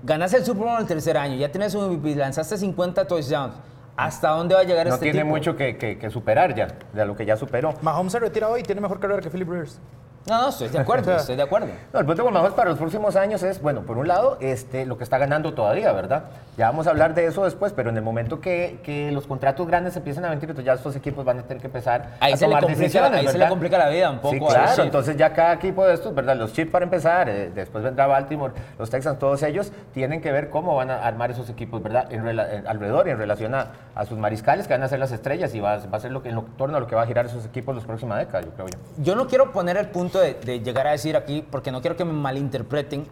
Ganaste 0.03 0.37
el 0.37 0.45
Super 0.45 0.63
Bowl 0.63 0.75
en 0.75 0.81
el 0.81 0.87
tercer 0.87 1.17
año, 1.17 1.35
ya 1.35 1.51
tienes 1.51 1.75
un 1.75 1.91
MVP, 1.91 2.15
lanzaste 2.15 2.57
50 2.57 3.05
touchdowns. 3.05 3.55
¿Hasta 3.97 4.29
dónde 4.29 4.55
va 4.55 4.61
a 4.61 4.63
llegar 4.63 4.87
no 4.87 4.93
este 4.93 5.07
tipo? 5.07 5.17
No 5.17 5.23
tiene 5.23 5.29
mucho 5.29 5.57
que, 5.57 5.77
que, 5.77 6.09
superar 6.09 6.55
ya, 6.55 6.67
de 6.93 7.05
lo 7.05 7.17
que 7.17 7.25
ya 7.25 7.35
superó. 7.35 7.73
Mahomes 7.81 8.13
se 8.13 8.19
retira 8.19 8.47
hoy 8.47 8.61
y 8.61 8.63
tiene 8.63 8.79
mejor 8.79 8.99
carrera 9.01 9.21
que 9.21 9.29
Philip 9.29 9.49
Rivers. 9.49 9.81
No, 10.29 10.41
no, 10.43 10.49
estoy 10.49 10.67
de 10.67 10.79
acuerdo, 10.79 11.15
estoy 11.15 11.35
de 11.35 11.43
acuerdo. 11.43 11.67
No, 11.91 11.99
el 11.99 12.05
punto 12.05 12.23
con 12.23 12.33
Mahomes 12.33 12.53
para 12.53 12.69
los 12.69 12.77
próximos 12.77 13.15
años 13.15 13.41
es, 13.41 13.61
bueno, 13.61 13.81
por 13.81 13.97
un 13.97 14.07
lado, 14.07 14.37
este, 14.39 14.85
lo 14.85 14.97
que 14.97 15.03
está 15.03 15.17
ganando 15.17 15.53
todavía, 15.53 15.91
¿verdad? 15.91 16.25
Ya 16.55 16.67
vamos 16.67 16.87
a 16.87 16.91
hablar 16.91 17.15
de 17.15 17.25
eso 17.25 17.43
después, 17.45 17.73
pero 17.73 17.89
en 17.89 17.97
el 17.97 18.03
momento 18.03 18.39
que, 18.39 18.79
que 18.83 19.11
los 19.11 19.25
contratos 19.25 19.65
grandes 19.65 19.95
empiecen 19.95 20.25
a 20.25 20.29
venir, 20.29 20.43
entonces 20.43 20.65
ya 20.65 20.73
estos 20.73 20.95
equipos 20.95 21.25
van 21.25 21.39
a 21.39 21.43
tener 21.43 21.61
que 21.61 21.67
empezar 21.67 22.11
a 22.19 22.37
tomar 22.37 22.67
decisiones, 22.67 23.19
Ahí 23.19 23.27
se 23.27 23.37
le 23.37 23.47
complica 23.47 23.77
la 23.77 23.89
vida 23.89 24.09
un 24.09 24.19
poco. 24.19 24.33
Sí, 24.33 24.39
claro, 24.39 24.83
entonces 24.83 25.17
ya 25.17 25.33
cada 25.33 25.53
equipo 25.53 25.85
de 25.85 25.93
estos, 25.95 26.13
¿verdad? 26.13 26.35
Los 26.35 26.53
Chiefs 26.53 26.71
para 26.71 26.83
empezar, 26.83 27.29
eh, 27.29 27.51
después 27.53 27.83
vendrá 27.83 28.07
Baltimore, 28.07 28.53
los 28.77 28.89
Texans, 28.89 29.17
todos 29.17 29.41
ellos 29.43 29.71
tienen 29.93 30.21
que 30.21 30.31
ver 30.31 30.49
cómo 30.49 30.75
van 30.75 30.91
a 30.91 30.99
armar 30.99 31.31
esos 31.31 31.49
equipos, 31.49 31.81
¿verdad? 31.81 32.11
En, 32.11 32.27
alrededor 32.67 33.07
y 33.07 33.11
en 33.11 33.17
relación 33.17 33.55
a, 33.55 33.71
sus 34.07 34.17
mariscales 34.17 34.65
que 34.65 34.73
van 34.73 34.83
a 34.83 34.87
ser 34.87 34.99
las 34.99 35.11
estrellas 35.11 35.53
y 35.53 35.59
va, 35.59 35.77
va 35.77 35.97
a 35.97 35.99
ser 35.99 36.11
lo 36.11 36.23
que, 36.23 36.29
en 36.29 36.41
torno 36.57 36.77
a 36.77 36.79
lo 36.79 36.87
que 36.87 36.95
va 36.95 37.01
a 37.01 37.05
girar 37.05 37.25
esos 37.25 37.45
equipos 37.45 37.75
los 37.75 37.83
próximas 37.83 38.17
décadas, 38.17 38.45
yo 38.45 38.51
creo 38.51 38.67
yo. 38.67 39.03
Yo 39.03 39.15
no 39.15 39.27
quiero 39.27 39.51
poner 39.51 39.75
el 39.75 39.87
punto 39.87 40.18
de, 40.19 40.33
de 40.33 40.59
llegar 40.61 40.87
a 40.87 40.91
decir 40.91 41.15
aquí, 41.15 41.45
porque 41.49 41.71
no 41.71 41.81
quiero 41.81 41.95
que 41.97 42.05
me 42.05 42.13
malinterpreten, 42.13 43.05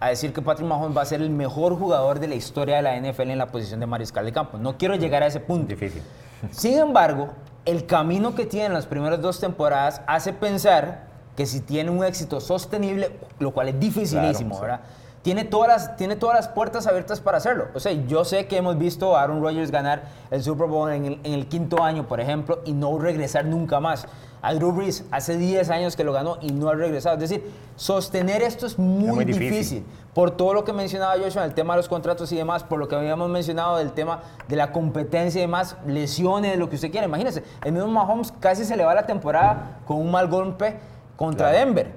a 0.00 0.08
decir 0.08 0.32
que 0.32 0.42
Patrick 0.42 0.68
Mahomes 0.68 0.96
va 0.96 1.02
a 1.02 1.06
ser 1.06 1.22
el 1.22 1.30
mejor 1.30 1.78
jugador 1.78 2.20
de 2.20 2.28
la 2.28 2.34
historia 2.34 2.76
de 2.76 2.82
la 2.82 3.00
NFL 3.00 3.30
en 3.30 3.38
la 3.38 3.46
posición 3.46 3.80
de 3.80 3.86
mariscal 3.86 4.24
de 4.24 4.32
campo. 4.32 4.58
No 4.58 4.76
quiero 4.76 4.96
llegar 4.96 5.22
a 5.22 5.26
ese 5.26 5.40
punto. 5.40 5.68
Difícil. 5.68 6.02
Sin 6.50 6.78
embargo, 6.78 7.30
el 7.64 7.86
camino 7.86 8.34
que 8.34 8.44
tiene 8.44 8.66
en 8.66 8.74
las 8.74 8.86
primeras 8.86 9.22
dos 9.22 9.40
temporadas 9.40 10.02
hace 10.06 10.32
pensar 10.32 11.06
que 11.36 11.46
si 11.46 11.60
tiene 11.60 11.90
un 11.90 12.04
éxito 12.04 12.40
sostenible, 12.40 13.18
lo 13.38 13.52
cual 13.52 13.68
es 13.68 13.80
dificilísimo, 13.80 14.60
¿verdad? 14.60 14.80
Tiene 15.24 15.44
todas, 15.44 15.68
las, 15.68 15.96
tiene 15.96 16.16
todas 16.16 16.36
las 16.36 16.48
puertas 16.48 16.86
abiertas 16.86 17.20
para 17.20 17.38
hacerlo. 17.38 17.68
O 17.74 17.80
sea, 17.80 17.92
yo 17.92 18.26
sé 18.26 18.46
que 18.46 18.58
hemos 18.58 18.76
visto 18.76 19.16
a 19.16 19.22
Aaron 19.22 19.40
Rodgers 19.42 19.70
ganar 19.70 20.02
el 20.30 20.42
Super 20.42 20.68
Bowl 20.68 20.92
en 20.92 21.06
el, 21.06 21.20
en 21.24 21.32
el 21.32 21.48
quinto 21.48 21.82
año, 21.82 22.06
por 22.06 22.20
ejemplo, 22.20 22.60
y 22.66 22.74
no 22.74 22.98
regresar 22.98 23.46
nunca 23.46 23.80
más 23.80 24.06
a 24.44 24.52
Drew 24.52 24.72
Brees 24.72 25.06
hace 25.10 25.38
10 25.38 25.70
años 25.70 25.96
que 25.96 26.04
lo 26.04 26.12
ganó 26.12 26.36
y 26.42 26.52
no 26.52 26.68
ha 26.68 26.74
regresado. 26.74 27.14
Es 27.14 27.30
decir, 27.30 27.50
sostener 27.76 28.42
esto 28.42 28.66
es 28.66 28.78
muy, 28.78 29.24
difícil. 29.24 29.82
Por 30.12 30.32
todo 30.32 30.52
lo 30.52 30.64
que 30.64 30.74
mencionaba 30.74 31.14
Joshua, 31.14 31.46
el 31.46 31.54
tema 31.54 31.72
de 31.72 31.78
los 31.78 31.88
contratos 31.88 32.30
y 32.30 32.36
demás, 32.36 32.62
por 32.62 32.78
lo 32.78 32.86
que 32.86 32.94
habíamos 32.94 33.30
mencionado 33.30 33.78
del 33.78 33.92
tema 33.92 34.20
de 34.46 34.56
la 34.56 34.72
competencia 34.72 35.38
y 35.38 35.42
demás, 35.42 35.78
lesiones, 35.86 36.58
lo 36.58 36.68
que 36.68 36.74
usted 36.74 36.90
quiera. 36.90 37.06
Imagínese, 37.06 37.42
el 37.64 37.72
mismo 37.72 37.88
Mahomes 37.88 38.34
casi 38.38 38.66
se 38.66 38.76
le 38.76 38.84
va 38.84 38.94
la 38.94 39.06
temporada 39.06 39.78
con 39.86 39.96
un 39.96 40.10
mal 40.10 40.28
golpe 40.28 40.76
contra 41.16 41.48
Denver. 41.48 41.92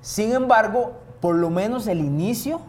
Sin 0.00 0.32
embargo, 0.32 0.92
por 1.20 1.34
lo 1.34 1.50
menos 1.50 1.86
el 1.86 1.98
inicio 2.00 2.60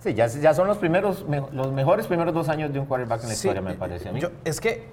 Sí, 0.00 0.12
ya, 0.12 0.26
ya, 0.26 0.52
son 0.52 0.68
los 0.68 0.76
primeros, 0.76 1.24
los 1.52 1.72
mejores 1.72 2.06
primeros 2.06 2.34
dos 2.34 2.50
años 2.50 2.70
de 2.70 2.78
un 2.78 2.84
quarterback 2.84 3.22
en 3.22 3.28
la 3.28 3.34
historia, 3.34 3.62
me 3.62 3.72
parece 3.72 4.10
a 4.10 4.12
mí. 4.12 4.20
es 4.44 4.60
que 4.60 4.86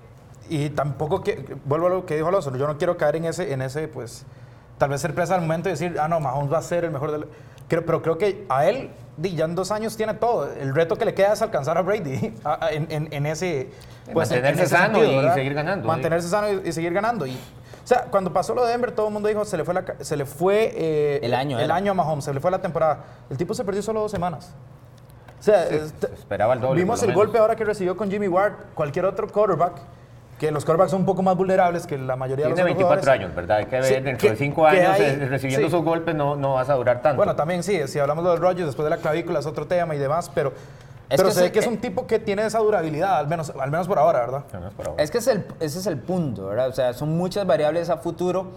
y 0.51 0.69
tampoco, 0.69 1.23
que, 1.23 1.57
vuelvo 1.65 1.88
a 1.88 1.89
lo 1.89 2.06
que 2.06 2.15
dijo 2.15 2.27
Alonso, 2.27 2.56
yo 2.57 2.68
no 2.68 2.77
quiero 2.77 2.97
caer 2.97 3.15
en 3.15 3.25
ese, 3.25 3.53
en 3.53 3.62
ese, 3.62 3.88
pues, 3.88 4.25
tal 4.77 4.89
vez 4.89 5.00
ser 5.00 5.15
presa 5.15 5.35
al 5.35 5.41
momento 5.41 5.69
y 5.69 5.71
decir, 5.71 5.97
ah, 6.00 6.07
no, 6.07 6.19
Mahomes 6.19 6.51
va 6.51 6.57
a 6.57 6.62
ser 6.62 6.83
el 6.83 6.91
mejor 6.91 7.12
del... 7.12 7.25
pero 7.68 8.01
creo 8.01 8.18
que 8.18 8.45
a 8.50 8.65
él, 8.65 8.89
ya 9.17 9.45
en 9.45 9.56
dos 9.56 9.71
años 9.71 9.95
tiene 9.95 10.13
todo. 10.15 10.51
El 10.51 10.75
reto 10.75 10.98
que 10.98 11.05
le 11.05 11.13
queda 11.13 11.34
es 11.34 11.41
alcanzar 11.41 11.77
a 11.77 11.81
Brady 11.81 12.34
en, 12.72 13.07
en, 13.12 13.25
ese... 13.25 13.69
Pues, 14.12 14.29
mantenerse 14.29 14.67
sano 14.67 15.03
y 15.03 15.29
seguir 15.34 15.53
ganando. 15.53 15.88
Mantenerse 15.88 16.27
sano 16.27 16.62
y, 16.65 16.72
seguir 16.74 16.91
ganando. 16.91 17.25
Y, 17.25 17.38
o 17.83 17.88
sea, 17.88 18.05
cuando 18.11 18.31
pasó 18.31 18.53
lo 18.53 18.63
de 18.65 18.71
Denver, 18.71 18.91
todo 18.91 19.07
el 19.07 19.13
mundo 19.13 19.27
dijo, 19.27 19.43
se 19.45 19.57
le 19.57 19.63
fue, 19.63 19.73
la, 19.73 19.83
se 20.00 20.15
le 20.15 20.25
fue 20.25 20.71
eh, 20.75 21.19
el, 21.23 21.33
año, 21.33 21.59
el 21.59 21.71
año 21.71 21.91
a 21.91 21.95
Mahomes, 21.95 22.25
se 22.25 22.33
le 22.33 22.39
fue 22.39 22.51
la 22.51 22.59
temporada. 22.59 23.00
El 23.29 23.38
tipo 23.38 23.53
se 23.53 23.63
perdió 23.63 23.81
solo 23.81 24.01
dos 24.01 24.11
semanas. 24.11 24.53
O 25.39 25.43
sea, 25.43 25.65
esperaba 25.65 26.53
el 26.53 26.61
doble. 26.61 26.79
Vimos 26.79 27.01
el 27.01 27.13
golpe 27.13 27.39
ahora 27.39 27.55
que 27.55 27.65
recibió 27.65 27.97
con 27.97 28.11
Jimmy 28.11 28.27
Ward. 28.27 28.53
Cualquier 28.75 29.05
otro 29.05 29.27
quarterback 29.27 29.81
que 30.41 30.51
los 30.51 30.65
quarterbacks 30.65 30.89
son 30.89 31.01
un 31.01 31.05
poco 31.05 31.21
más 31.21 31.38
vulnerables 31.38 31.85
que 31.85 32.00
la 32.00 32.15
mayoría 32.15 32.45
de 32.45 32.50
los 32.50 32.55
Tiene 32.55 32.73
24 32.73 33.11
años, 33.11 33.35
¿verdad? 33.35 33.57
Hay 33.57 33.65
que 33.65 33.79
ver, 33.79 34.03
dentro 34.03 34.27
de 34.27 34.35
5 34.35 34.65
años 34.65 35.00
eh, 35.00 35.27
recibiendo 35.29 35.67
esos 35.67 35.83
golpes 35.83 36.15
no, 36.15 36.35
no 36.35 36.53
vas 36.53 36.67
a 36.67 36.73
durar 36.73 37.00
tanto. 37.03 37.17
Bueno, 37.17 37.35
también 37.35 37.61
sí, 37.61 37.79
si 37.88 38.00
hablamos 38.00 38.23
de 38.23 38.31
los 38.31 38.39
Rodgers 38.39 38.65
después 38.65 38.83
de 38.83 38.89
la 38.89 38.97
clavícula 38.97 39.39
es 39.39 39.45
otro 39.45 39.67
tema 39.67 39.95
y 39.95 40.00
demás, 40.00 40.31
pero... 40.33 40.51
pero 41.18 41.32
se 41.32 41.41
ve 41.41 41.51
que 41.51 41.60
es 41.60 41.68
un 41.68 41.77
tipo 41.77 42.08
que 42.08 42.20
tiene 42.20 42.46
esa 42.46 42.60
durabilidad, 42.60 43.18
al 43.18 43.27
menos, 43.27 43.50
al 43.50 43.72
menos 43.72 43.88
por 43.88 44.00
ahora, 44.00 44.20
¿verdad? 44.22 44.44
Es 44.98 45.12
que 45.12 45.18
es 45.20 45.27
el, 45.27 45.46
ese 45.60 45.80
es 45.80 45.88
el 45.88 45.98
punto, 45.98 46.48
¿verdad? 46.48 46.70
O 46.70 46.74
sea, 46.74 46.94
son 46.94 47.18
muchas 47.18 47.46
variables 47.46 47.89
a 47.89 47.98
futuro. 47.98 48.48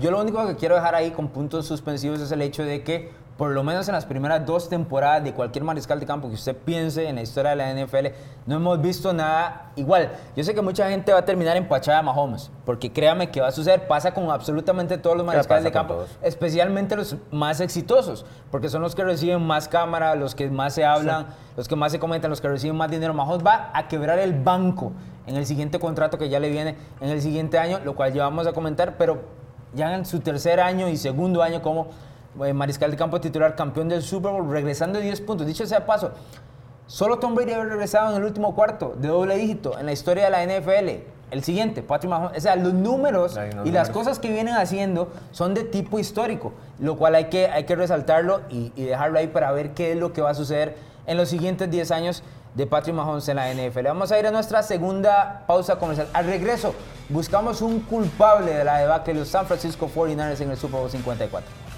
Yo 0.00 0.10
lo 0.10 0.20
único 0.20 0.46
que 0.46 0.56
quiero 0.56 0.74
dejar 0.74 0.94
ahí 0.94 1.10
con 1.10 1.28
puntos 1.28 1.66
suspensivos 1.66 2.20
es 2.20 2.32
el 2.32 2.40
hecho 2.40 2.64
de 2.64 2.82
que 2.82 3.10
por 3.36 3.50
lo 3.50 3.62
menos 3.64 3.88
en 3.88 3.94
las 3.94 4.06
primeras 4.06 4.44
dos 4.46 4.68
temporadas 4.68 5.24
de 5.24 5.32
cualquier 5.32 5.64
mariscal 5.64 5.98
de 5.98 6.06
campo 6.06 6.28
que 6.28 6.34
usted 6.34 6.56
piense 6.56 7.08
en 7.08 7.16
la 7.16 7.22
historia 7.22 7.50
de 7.50 7.56
la 7.56 7.74
NFL, 7.74 8.08
no 8.46 8.56
hemos 8.56 8.80
visto 8.80 9.12
nada 9.12 9.72
igual. 9.74 10.12
Yo 10.36 10.44
sé 10.44 10.54
que 10.54 10.62
mucha 10.62 10.88
gente 10.88 11.12
va 11.12 11.20
a 11.20 11.24
terminar 11.24 11.56
empachada 11.56 11.98
a 11.98 12.02
Mahomes, 12.02 12.50
porque 12.64 12.92
créame 12.92 13.30
que 13.30 13.40
va 13.40 13.48
a 13.48 13.50
suceder, 13.50 13.86
pasa 13.86 14.14
con 14.14 14.30
absolutamente 14.30 14.98
todos 14.98 15.16
los 15.16 15.26
mariscales 15.26 15.64
de 15.64 15.72
campo, 15.72 16.04
especialmente 16.22 16.94
los 16.94 17.16
más 17.30 17.60
exitosos, 17.60 18.24
porque 18.50 18.68
son 18.68 18.82
los 18.82 18.94
que 18.94 19.02
reciben 19.02 19.42
más 19.42 19.66
cámara, 19.66 20.14
los 20.14 20.34
que 20.34 20.48
más 20.50 20.74
se 20.74 20.84
hablan, 20.84 21.26
los 21.56 21.68
que 21.68 21.76
más 21.76 21.90
se 21.90 21.98
comentan, 21.98 22.30
los 22.30 22.40
que 22.40 22.48
reciben 22.48 22.76
más 22.76 22.90
dinero. 22.90 23.12
Mahomes 23.12 23.44
va 23.44 23.70
a 23.74 23.88
quebrar 23.88 24.18
el 24.18 24.34
banco 24.34 24.92
en 25.26 25.36
el 25.36 25.46
siguiente 25.46 25.78
contrato 25.78 26.18
que 26.18 26.28
ya 26.28 26.38
le 26.38 26.48
viene 26.48 26.76
en 27.00 27.08
el 27.08 27.20
siguiente 27.20 27.58
año, 27.58 27.80
lo 27.84 27.94
cual 27.94 28.12
ya 28.12 28.24
vamos 28.24 28.46
a 28.46 28.52
comentar, 28.52 28.96
pero 28.96 29.41
ya 29.74 29.94
en 29.94 30.04
su 30.04 30.20
tercer 30.20 30.60
año 30.60 30.88
y 30.88 30.96
segundo 30.96 31.42
año 31.42 31.62
como 31.62 31.88
eh, 32.44 32.52
mariscal 32.52 32.90
de 32.90 32.96
campo 32.96 33.20
titular, 33.20 33.54
campeón 33.54 33.88
del 33.88 34.02
Super 34.02 34.32
Bowl, 34.32 34.50
regresando 34.50 34.98
de 34.98 35.04
10 35.04 35.20
puntos. 35.22 35.46
Dicho 35.46 35.66
sea 35.66 35.84
paso, 35.84 36.12
solo 36.86 37.18
Tom 37.18 37.34
Brady 37.34 37.52
había 37.52 37.64
regresado 37.66 38.10
en 38.10 38.16
el 38.16 38.24
último 38.24 38.54
cuarto 38.54 38.94
de 38.98 39.08
doble 39.08 39.36
dígito 39.36 39.78
en 39.78 39.86
la 39.86 39.92
historia 39.92 40.24
de 40.24 40.30
la 40.30 40.44
NFL. 40.44 40.88
el 41.30 41.42
siguiente, 41.42 41.82
Patrick 41.82 42.10
Mahomes. 42.10 42.36
O 42.36 42.40
sea, 42.40 42.56
los 42.56 42.74
números 42.74 43.38
y 43.64 43.70
las 43.70 43.90
cosas 43.90 44.18
que 44.18 44.30
vienen 44.30 44.54
haciendo 44.54 45.10
son 45.30 45.54
de 45.54 45.64
tipo 45.64 45.98
histórico, 45.98 46.52
lo 46.78 46.96
cual 46.96 47.14
hay 47.14 47.26
que, 47.26 47.48
hay 47.48 47.64
que 47.64 47.74
resaltarlo 47.76 48.42
y, 48.50 48.72
y 48.76 48.84
dejarlo 48.84 49.18
ahí 49.18 49.28
para 49.28 49.52
ver 49.52 49.72
qué 49.72 49.92
es 49.92 49.98
lo 49.98 50.12
que 50.12 50.20
va 50.20 50.30
a 50.30 50.34
suceder 50.34 50.76
en 51.06 51.16
los 51.16 51.28
siguientes 51.28 51.70
10 51.70 51.90
años 51.90 52.22
de 52.54 52.66
Patrick 52.66 52.94
Mahomes 52.94 53.28
en 53.28 53.36
la 53.36 53.52
NFL. 53.52 53.84
Vamos 53.84 54.12
a 54.12 54.18
ir 54.18 54.26
a 54.26 54.30
nuestra 54.30 54.62
segunda 54.62 55.44
pausa 55.46 55.76
comercial. 55.76 56.08
Al 56.12 56.26
regreso, 56.26 56.74
buscamos 57.08 57.62
un 57.62 57.80
culpable 57.80 58.52
de 58.52 58.64
la 58.64 58.78
debacle 58.78 59.14
de 59.14 59.20
los 59.20 59.28
San 59.28 59.46
Francisco 59.46 59.90
49ers 59.94 60.40
en 60.40 60.50
el 60.50 60.56
Super 60.56 60.80
Bowl 60.80 60.90
54. 60.90 61.72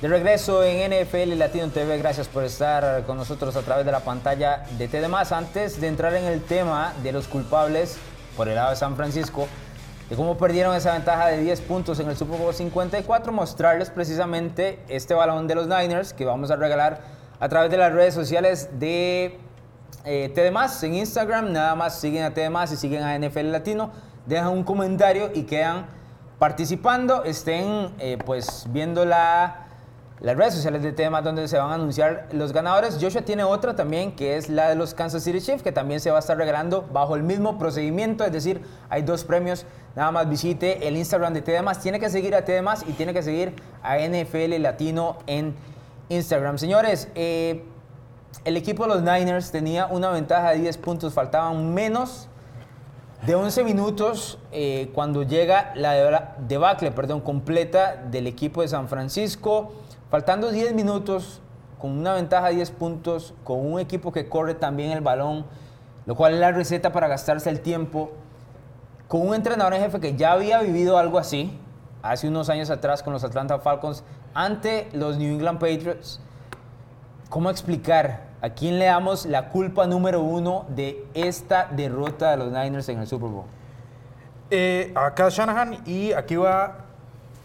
De 0.00 0.08
regreso 0.08 0.64
en 0.64 0.90
NFL 0.90 1.36
Latino 1.36 1.68
TV, 1.68 1.98
gracias 1.98 2.26
por 2.26 2.42
estar 2.42 3.04
con 3.04 3.18
nosotros 3.18 3.54
a 3.54 3.60
través 3.60 3.84
de 3.84 3.92
la 3.92 4.00
pantalla 4.00 4.64
de 4.78 4.88
TDMás. 4.88 5.30
Antes 5.30 5.78
de 5.78 5.88
entrar 5.88 6.14
en 6.14 6.24
el 6.24 6.42
tema 6.42 6.94
de 7.02 7.12
los 7.12 7.28
culpables 7.28 7.98
por 8.36 8.48
el 8.48 8.54
lado 8.54 8.70
de 8.70 8.76
San 8.76 8.96
Francisco, 8.96 9.46
de 10.08 10.16
cómo 10.16 10.36
perdieron 10.36 10.74
esa 10.74 10.92
ventaja 10.92 11.28
de 11.28 11.38
10 11.38 11.60
puntos 11.62 12.00
en 12.00 12.08
el 12.08 12.16
Super 12.16 12.38
Bowl 12.38 12.52
54, 12.52 13.32
mostrarles 13.32 13.90
precisamente 13.90 14.80
este 14.88 15.14
balón 15.14 15.46
de 15.46 15.54
los 15.54 15.66
Niners 15.66 16.12
que 16.12 16.24
vamos 16.24 16.50
a 16.50 16.56
regalar 16.56 17.00
a 17.38 17.48
través 17.48 17.70
de 17.70 17.76
las 17.76 17.92
redes 17.92 18.14
sociales 18.14 18.68
de 18.78 19.38
eh, 20.04 20.32
TDMás 20.34 20.82
en 20.82 20.94
Instagram. 20.94 21.52
Nada 21.52 21.74
más 21.74 22.00
siguen 22.00 22.24
a 22.24 22.34
TDMás 22.34 22.72
y 22.72 22.76
siguen 22.76 23.02
a 23.02 23.18
NFL 23.18 23.52
Latino, 23.52 23.92
dejan 24.26 24.48
un 24.48 24.64
comentario 24.64 25.30
y 25.34 25.44
quedan 25.44 25.86
participando, 26.38 27.24
estén 27.24 27.94
eh, 27.98 28.18
pues 28.24 28.66
viendo 28.70 29.04
la 29.04 29.68
las 30.20 30.36
redes 30.36 30.54
sociales 30.54 30.82
de 30.82 30.92
temas 30.92 31.24
donde 31.24 31.48
se 31.48 31.56
van 31.56 31.70
a 31.70 31.74
anunciar 31.74 32.28
los 32.32 32.52
ganadores. 32.52 32.98
Joshua 33.00 33.22
tiene 33.22 33.42
otra 33.42 33.74
también 33.74 34.12
que 34.12 34.36
es 34.36 34.50
la 34.50 34.68
de 34.68 34.74
los 34.74 34.92
Kansas 34.92 35.22
City 35.24 35.40
Chiefs 35.40 35.62
que 35.62 35.72
también 35.72 36.00
se 36.00 36.10
va 36.10 36.16
a 36.16 36.20
estar 36.20 36.36
regalando 36.36 36.86
bajo 36.92 37.16
el 37.16 37.22
mismo 37.22 37.58
procedimiento, 37.58 38.24
es 38.24 38.32
decir, 38.32 38.60
hay 38.88 39.02
dos 39.02 39.24
premios. 39.24 39.64
Nada 39.96 40.12
más 40.12 40.28
visite 40.28 40.86
el 40.86 40.96
Instagram 40.96 41.34
de 41.34 41.42
TDMás. 41.42 41.80
Tiene 41.80 41.98
que 41.98 42.10
seguir 42.10 42.34
a 42.34 42.44
TDMás 42.44 42.84
y 42.86 42.92
tiene 42.92 43.12
que 43.12 43.22
seguir 43.22 43.54
a 43.82 43.98
NFL 43.98 44.60
Latino 44.60 45.18
en 45.26 45.54
Instagram. 46.08 46.58
Señores, 46.58 47.08
eh, 47.14 47.64
el 48.44 48.56
equipo 48.56 48.84
de 48.84 48.90
los 48.90 49.02
Niners 49.02 49.50
tenía 49.50 49.86
una 49.86 50.10
ventaja 50.10 50.50
de 50.50 50.60
10 50.60 50.78
puntos, 50.78 51.12
faltaban 51.12 51.74
menos 51.74 52.28
de 53.26 53.34
11 53.34 53.64
minutos 53.64 54.38
eh, 54.52 54.90
cuando 54.94 55.22
llega 55.22 55.72
la 55.74 56.36
debacle 56.38 56.90
perdón, 56.90 57.20
completa 57.20 57.96
del 57.96 58.26
equipo 58.26 58.62
de 58.62 58.68
San 58.68 58.88
Francisco. 58.88 59.72
Faltando 60.10 60.50
10 60.50 60.74
minutos, 60.74 61.40
con 61.78 61.96
una 61.96 62.14
ventaja 62.14 62.48
de 62.48 62.56
10 62.56 62.72
puntos, 62.72 63.32
con 63.44 63.64
un 63.64 63.78
equipo 63.78 64.10
que 64.10 64.28
corre 64.28 64.54
también 64.54 64.90
el 64.90 65.02
balón, 65.02 65.46
lo 66.04 66.16
cual 66.16 66.34
es 66.34 66.40
la 66.40 66.50
receta 66.50 66.90
para 66.90 67.06
gastarse 67.06 67.48
el 67.48 67.60
tiempo, 67.60 68.10
con 69.06 69.26
un 69.26 69.34
entrenador 69.34 69.72
en 69.74 69.82
jefe 69.82 70.00
que 70.00 70.16
ya 70.16 70.32
había 70.32 70.60
vivido 70.62 70.98
algo 70.98 71.16
así 71.18 71.56
hace 72.02 72.26
unos 72.26 72.48
años 72.48 72.70
atrás 72.70 73.04
con 73.04 73.12
los 73.12 73.22
Atlanta 73.22 73.60
Falcons 73.60 74.02
ante 74.34 74.88
los 74.92 75.16
New 75.16 75.32
England 75.32 75.60
Patriots. 75.60 76.20
¿Cómo 77.28 77.48
explicar 77.48 78.30
a 78.42 78.50
quién 78.50 78.80
le 78.80 78.86
damos 78.86 79.26
la 79.26 79.50
culpa 79.50 79.86
número 79.86 80.22
uno 80.22 80.64
de 80.68 81.06
esta 81.14 81.68
derrota 81.70 82.32
de 82.32 82.36
los 82.38 82.50
Niners 82.50 82.88
en 82.88 82.98
el 82.98 83.06
Super 83.06 83.28
Bowl? 83.28 83.44
Eh, 84.50 84.92
acá 84.96 85.28
Shanahan 85.28 85.86
y 85.86 86.12
aquí 86.12 86.34
va 86.34 86.89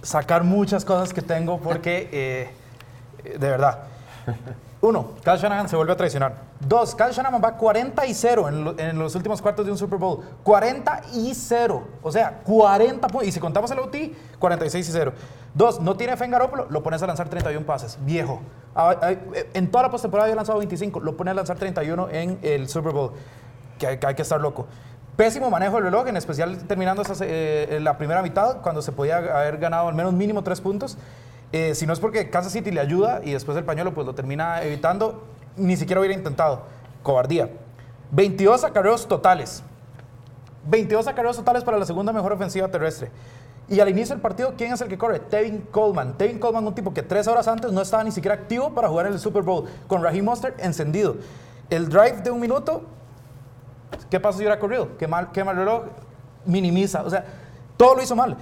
sacar 0.05 0.43
muchas 0.43 0.85
cosas 0.85 1.13
que 1.13 1.21
tengo 1.21 1.59
porque, 1.59 2.09
eh, 2.12 3.38
de 3.38 3.50
verdad. 3.50 3.79
Uno, 4.81 5.13
Kyle 5.24 5.38
Shanahan 5.38 5.67
se 5.67 5.75
vuelve 5.75 5.93
a 5.93 5.97
traicionar. 5.97 6.35
Dos, 6.59 6.93
Kyle 6.93 7.12
Shanahan 7.12 7.41
va 7.43 7.57
40 7.57 8.05
y 8.05 8.13
0 8.13 8.75
en, 8.77 9.00
los 9.00 9.15
últimos 9.15 9.41
cuartos 9.41 9.65
de 9.65 9.71
un 9.71 9.77
Super 9.77 9.97
Bowl. 9.97 10.24
40 10.43 11.01
y 11.13 11.33
0. 11.33 11.83
O 12.03 12.12
sea, 12.12 12.41
40 12.43 13.07
puntos. 13.07 13.27
Y 13.27 13.31
si 13.31 13.39
contamos 13.39 13.71
el 13.71 13.79
OT, 13.79 13.95
46 14.38 14.88
y 14.88 14.91
0. 14.91 15.13
Dos, 15.55 15.79
no 15.79 15.95
tiene 15.95 16.15
fe 16.17 16.25
en 16.25 16.31
Garoppolo, 16.31 16.67
lo 16.69 16.83
pones 16.83 17.01
a 17.01 17.07
lanzar 17.07 17.29
31 17.29 17.65
pases. 17.65 17.97
Viejo. 18.01 18.41
Ah, 18.75 18.95
ah, 19.01 19.13
en 19.53 19.71
toda 19.71 19.85
la 19.85 19.89
postemporada 19.89 20.25
había 20.25 20.35
lanzado 20.35 20.59
25, 20.59 21.00
lo 21.00 21.17
pones 21.17 21.31
a 21.31 21.35
lanzar 21.35 21.57
31 21.57 22.09
en 22.12 22.39
el 22.43 22.69
Super 22.69 22.91
Bowl. 22.91 23.12
Que, 23.79 23.88
hay 23.88 24.15
que 24.15 24.21
estar 24.21 24.39
loco. 24.39 24.67
Pésimo 25.15 25.50
manejo 25.50 25.75
del 25.75 25.86
reloj, 25.86 26.07
en 26.07 26.17
especial 26.17 26.57
terminando 26.67 27.01
eh, 27.22 27.79
la 27.81 27.98
primera 27.98 28.22
mitad, 28.22 28.62
cuando 28.62 28.81
se 28.81 28.91
podía 28.91 29.17
haber 29.17 29.57
ganado 29.57 29.88
al 29.88 29.95
menos 29.95 30.12
mínimo 30.13 30.43
tres 30.43 30.60
puntos. 30.60 30.98
Eh, 31.53 31.74
si 31.74 31.86
no 31.86 31.93
es 31.93 32.01
porque 32.01 32.29
Kansas 32.29 32.51
City 32.51 32.69
le 32.69 32.81
ayuda 32.81 33.22
y 33.24 33.31
después 33.31 33.57
el 33.57 33.63
pañuelo 33.63 33.93
pues 33.93 34.05
lo 34.05 34.13
termina 34.13 34.62
evitando, 34.62 35.24
ni 35.55 35.77
siquiera 35.77 36.01
hubiera 36.01 36.13
intentado. 36.13 36.63
Cobardía. 37.01 37.50
22 38.12 38.65
acarreos 38.65 39.07
totales. 39.07 39.63
22 40.65 41.07
acarreos 41.07 41.38
totales 41.38 41.63
para 41.63 41.77
la 41.77 41.86
segunda 41.86 42.12
mejor 42.12 42.34
ofensiva 42.34 42.67
terrestre. 42.67 43.10
Y 43.69 43.79
al 43.79 43.88
inicio 43.88 44.15
del 44.15 44.22
partido, 44.22 44.53
¿quién 44.57 44.74
es 44.74 44.81
el 44.81 44.89
que 44.89 44.98
corre? 44.98 45.19
Tevin 45.19 45.62
Coleman. 45.72 46.17
Tevin 46.17 46.39
Coleman, 46.39 46.67
un 46.67 46.75
tipo 46.75 46.93
que 46.93 47.03
tres 47.03 47.27
horas 47.27 47.48
antes 47.48 47.72
no 47.72 47.81
estaba 47.81 48.03
ni 48.03 48.12
siquiera 48.12 48.36
activo 48.36 48.74
para 48.74 48.89
jugar 48.89 49.07
en 49.07 49.13
el 49.13 49.19
Super 49.19 49.43
Bowl, 49.43 49.65
con 49.88 50.03
Raheem 50.03 50.25
Mostert 50.25 50.60
encendido. 50.60 51.15
El 51.69 51.88
drive 51.88 52.22
de 52.22 52.31
un 52.31 52.41
minuto 52.41 52.84
¿Qué 54.10 54.20
pasa 54.20 54.38
si 54.38 54.44
hubiera 54.44 54.60
corrido? 54.60 54.98
¿Qué 54.98 55.08
mal, 55.08 55.32
qué 55.32 55.44
mal 55.44 55.56
reloj? 55.56 55.84
Minimiza. 56.46 57.04
O 57.04 57.10
sea, 57.10 57.25
todo 57.78 57.96
lo 57.96 58.04
hizo 58.04 58.16
mal. 58.16 58.38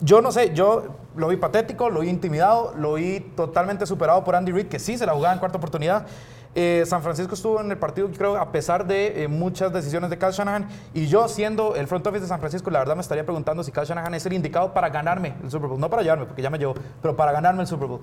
Yo 0.00 0.20
no 0.20 0.30
sé, 0.30 0.52
yo 0.52 0.96
lo 1.16 1.28
vi 1.28 1.36
patético, 1.36 1.88
lo 1.88 2.00
vi 2.00 2.08
intimidado, 2.08 2.74
lo 2.76 2.94
vi 2.94 3.20
totalmente 3.20 3.86
superado 3.86 4.22
por 4.24 4.36
Andy 4.36 4.52
Reid, 4.52 4.66
que 4.66 4.78
sí 4.78 4.98
se 4.98 5.06
la 5.06 5.12
jugaba 5.12 5.32
en 5.32 5.38
cuarta 5.38 5.56
oportunidad. 5.58 6.06
Eh, 6.54 6.84
San 6.86 7.02
Francisco 7.02 7.34
estuvo 7.34 7.60
en 7.60 7.70
el 7.70 7.76
partido, 7.76 8.08
creo, 8.10 8.36
a 8.36 8.50
pesar 8.50 8.86
de 8.86 9.24
eh, 9.24 9.28
muchas 9.28 9.72
decisiones 9.72 10.08
de 10.08 10.18
Kyle 10.18 10.32
Shanahan. 10.32 10.66
Y 10.94 11.06
yo, 11.06 11.28
siendo 11.28 11.76
el 11.76 11.86
front 11.86 12.06
office 12.06 12.22
de 12.22 12.28
San 12.28 12.40
Francisco, 12.40 12.70
la 12.70 12.78
verdad 12.78 12.94
me 12.94 13.02
estaría 13.02 13.24
preguntando 13.24 13.62
si 13.62 13.72
Kyle 13.72 13.84
Shanahan 13.84 14.14
es 14.14 14.24
el 14.24 14.32
indicado 14.32 14.72
para 14.72 14.88
ganarme 14.88 15.34
el 15.42 15.50
Super 15.50 15.68
Bowl. 15.68 15.78
No 15.78 15.90
para 15.90 16.02
llevarme, 16.02 16.24
porque 16.24 16.40
ya 16.40 16.48
me 16.48 16.58
llevó, 16.58 16.74
pero 17.02 17.14
para 17.14 17.32
ganarme 17.32 17.60
el 17.60 17.66
Super 17.66 17.88
Bowl. 17.88 18.00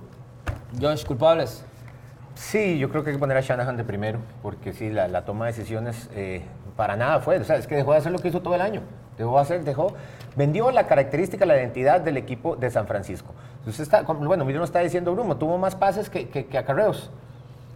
Josh, 0.80 1.04
culpables. 1.04 1.64
Sí, 2.36 2.78
yo 2.78 2.90
creo 2.90 3.02
que 3.02 3.10
hay 3.10 3.16
que 3.16 3.20
poner 3.20 3.36
a 3.36 3.40
Shanahan 3.40 3.76
de 3.76 3.84
primero, 3.84 4.20
porque 4.40 4.72
sí, 4.72 4.88
la, 4.88 5.24
toma 5.24 5.46
de 5.46 5.52
decisiones 5.52 6.08
eh, 6.14 6.42
para 6.76 6.96
nada 6.96 7.20
fue. 7.20 7.38
O 7.38 7.44
sea, 7.44 7.56
es 7.56 7.66
que 7.66 7.76
dejó 7.76 7.92
de 7.92 7.98
hacer 7.98 8.12
lo 8.12 8.18
que 8.18 8.28
hizo 8.28 8.40
todo 8.40 8.54
el 8.54 8.60
año. 8.60 8.82
Dejó 9.16 9.36
de 9.36 9.40
hacer, 9.40 9.64
dejó, 9.64 9.94
vendió 10.36 10.70
la 10.70 10.86
característica, 10.86 11.46
la 11.46 11.56
identidad 11.56 12.00
del 12.00 12.16
equipo 12.16 12.56
de 12.56 12.70
San 12.70 12.86
Francisco. 12.86 13.32
Entonces, 13.58 13.80
está, 13.80 14.02
bueno, 14.02 14.44
no 14.44 14.64
está 14.64 14.80
diciendo 14.80 15.12
Brumo, 15.14 15.36
tuvo 15.36 15.56
más 15.56 15.76
pases 15.76 16.10
que, 16.10 16.46
acarreos. 16.58 17.10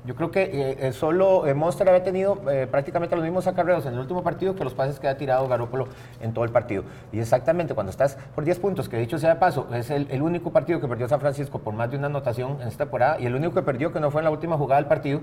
Yo 0.05 0.14
creo 0.14 0.31
que 0.31 0.43
eh, 0.45 0.76
eh, 0.81 0.93
solo 0.93 1.47
eh, 1.47 1.55
Monster 1.55 1.87
había 1.88 2.02
tenido 2.02 2.40
prácticamente 2.71 3.14
los 3.14 3.25
mismos 3.25 3.47
acarreos 3.47 3.85
en 3.85 3.93
el 3.93 3.99
último 3.99 4.23
partido 4.23 4.55
que 4.55 4.64
los 4.64 4.73
pases 4.73 4.99
que 4.99 5.07
ha 5.07 5.19
tirado 5.19 5.47
Garópolo 5.49 5.87
en 6.21 6.33
todo 6.33 6.45
el 6.45 6.50
partido. 6.50 6.85
Y 7.12 7.21
exactamente 7.21 7.75
cuando 7.75 7.90
estás 7.90 8.17
por 8.35 8.45
10 8.45 8.59
puntos, 8.59 8.88
que 8.88 8.97
dicho 8.97 9.19
sea 9.19 9.35
de 9.35 9.37
paso, 9.40 9.67
es 9.75 9.90
el, 9.90 10.23
único 10.23 10.50
partido 10.50 10.81
que 10.81 10.88
perdió 10.88 11.09
San 11.09 11.21
Francisco 11.21 11.59
por 11.59 11.75
más 11.75 11.90
de 11.90 11.99
una 11.99 12.07
anotación 12.07 12.59
en 12.62 12.69
esta 12.69 12.85
temporada 12.85 13.21
y 13.21 13.26
el 13.26 13.35
único 13.35 13.55
que 13.55 13.62
perdió 13.62 13.93
que 13.93 14.00
no 14.00 14.11
fue 14.11 14.21
en 14.21 14.26
la 14.26 14.31
última 14.31 14.57
jugada 14.57 14.81
del 14.81 14.88
partido. 14.88 15.21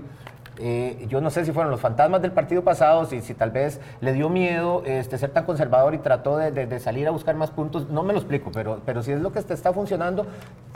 Yo 1.08 1.20
no 1.20 1.30
sé 1.30 1.44
si 1.44 1.52
fueron 1.52 1.70
los 1.70 1.80
fantasmas 1.80 2.22
del 2.22 2.32
partido 2.32 2.62
pasado, 2.62 3.04
si, 3.04 3.20
si 3.20 3.34
tal 3.34 3.50
vez 3.50 3.80
le 4.00 4.12
dio 4.12 4.28
miedo 4.28 4.82
este, 4.86 5.18
ser 5.18 5.30
tan 5.30 5.44
conservador 5.44 5.94
y 5.94 5.98
trató 5.98 6.36
de, 6.36 6.80
salir 6.80 7.06
a 7.06 7.10
buscar 7.10 7.34
más 7.34 7.50
puntos, 7.50 7.88
no 7.88 8.02
me 8.02 8.12
lo 8.12 8.18
explico, 8.18 8.50
pero, 8.52 8.80
pero 8.84 9.02
si 9.02 9.12
es 9.12 9.20
lo 9.20 9.32
que 9.32 9.42
te 9.42 9.54
está 9.54 9.72
funcionando, 9.72 10.26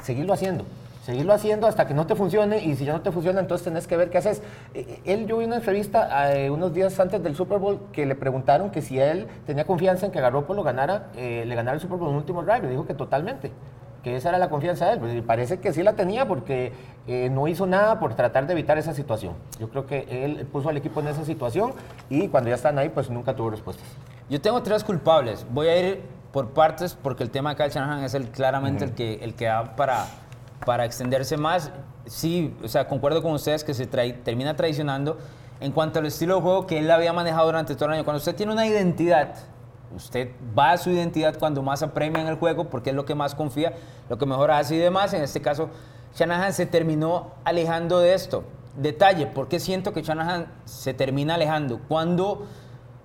seguirlo 0.03 0.33
haciendo. 0.33 0.65
Seguirlo 1.05 1.33
haciendo 1.33 1.67
hasta 1.67 1.87
que 1.87 1.95
no 1.95 2.07
te 2.07 2.15
funcione 2.15 2.63
y 2.63 2.77
si 2.77 2.85
ya 2.85 2.93
no 2.93 3.01
te 3.01 3.11
funciona 3.11 3.41
entonces 3.41 3.65
tenés 3.65 3.87
que 3.87 3.97
ver 3.97 4.11
qué 4.11 4.19
haces. 4.19 4.43
Eh, 4.75 4.85
eh, 4.87 5.01
él, 5.07 5.27
yo 5.27 5.39
vi 5.39 5.47
una 5.47 5.57
entrevista 5.57 6.37
eh, 6.37 6.51
unos 6.51 6.75
días 6.75 7.01
antes 7.01 7.23
del 7.23 7.35
Super 7.35 7.59
Bowl 7.59 7.81
que 7.91 8.05
le 8.05 8.15
preguntaron 8.15 8.71
que 8.71 8.83
si 8.83 8.99
él 8.99 9.27
tenía 9.47 9.65
confianza 9.65 10.05
en 10.05 10.13
que 10.13 10.21
Garoppolo 10.21 10.63
ganara, 10.63 11.07
le 11.17 11.55
ganara 11.55 11.75
el 11.75 11.81
Super 11.81 11.97
Bowl 11.97 12.11
en 12.11 12.17
último 12.17 12.43
drive, 12.43 12.69
dijo 12.69 12.87
que 12.87 12.93
totalmente, 12.93 13.51
que 14.03 14.17
esa 14.17 14.31
era 14.31 14.39
la 14.39 14.49
confianza 14.49 14.87
de 14.87 14.93
él. 14.93 14.99
Pues, 14.99 15.15
y 15.15 15.21
parece 15.21 15.61
que 15.61 15.73
sí 15.73 15.83
la 15.83 15.95
tenía 15.95 16.27
porque 16.27 16.73
no 17.31 17.49
hizo 17.49 17.67
nada 17.67 17.99
por 17.99 18.15
tratar 18.15 18.47
de 18.47 18.53
evitar 18.53 18.79
esa 18.79 18.95
situación. 18.95 19.35
Yo 19.59 19.69
creo 19.69 19.87
que 19.87 20.25
él 20.25 20.47
puso 20.47 20.69
al 20.69 20.77
equipo 20.77 21.01
en 21.01 21.09
esa 21.09 21.25
situación 21.25 21.73
y 22.09 22.29
cuando 22.29 22.51
ya 22.51 22.57
están 22.57 22.79
ahí 22.79 22.89
pues 22.89 23.11
nunca 23.11 23.35
tuvo 23.35 23.51
respuestas. 23.51 23.87
Yo 24.29 24.41
tengo 24.41 24.63
tres 24.63 24.85
culpables. 24.85 25.45
Voy 25.51 25.67
a 25.67 25.77
ir 25.77 26.03
por 26.33 26.51
partes 26.51 26.95
porque 26.95 27.25
el 27.25 27.31
tema 27.31 27.51
de 27.51 27.57
Kyle 27.57 27.71
Shanahan 27.71 28.05
es 28.05 28.15
el, 28.15 28.29
claramente 28.29 28.85
el, 28.85 28.93
que, 28.93 29.15
el 29.15 29.35
que 29.35 29.47
da 29.47 29.75
para 29.75 30.07
para 30.65 30.85
extenderse 30.85 31.37
más. 31.37 31.71
Sí, 32.07 32.55
o 32.63 32.69
sea, 32.69 32.87
concuerdo 32.89 33.23
con 33.23 33.33
ustedes 33.33 33.65
que 33.65 33.75
se 33.75 33.87
termina 33.87 34.57
traicionando 34.57 35.19
en 35.61 35.73
cuanto 35.73 35.99
al 35.99 36.07
estilo 36.07 36.37
de 36.37 36.43
juego 36.43 36.67
que 36.67 36.79
él 36.79 36.91
había 36.91 37.13
manejado 37.13 37.47
durante 37.47 37.75
todo 37.75 37.87
el 37.87 37.95
año. 37.95 38.05
Cuando 38.05 38.19
usted 38.19 38.35
tiene 38.35 38.53
una 38.53 38.67
identidad, 38.67 39.35
usted 39.95 40.31
va 40.57 40.73
a 40.73 40.79
su 40.79 40.91
identidad 40.91 41.39
cuando 41.39 41.63
más 41.63 41.83
apremia 41.83 42.21
en 42.21 42.29
el 42.29 42.37
juego 42.37 42.71
porque 42.71 42.91
es 42.91 42.97
lo 42.97 43.05
que 43.05 43.15
más 43.15 43.35
confía, 43.35 43.75
lo 44.09 44.19
que 44.19 44.27
mejor 44.27 44.51
hace 44.51 44.77
y 44.77 44.79
demás. 44.79 45.13
En 45.15 45.23
este 45.23 45.41
caso, 45.41 45.71
Shanahan 46.15 46.53
se 46.53 46.67
terminó 46.67 47.33
alejando 47.45 47.99
de 47.99 48.15
esto. 48.15 48.45
Detalle, 48.77 49.27
¿por 49.27 49.49
qué 49.49 49.59
siento 49.59 49.93
que 49.93 50.03
Shanahan 50.03 50.47
se 50.65 50.95
termina 50.95 51.35
alejando? 51.35 51.81
Cuando 51.89 52.47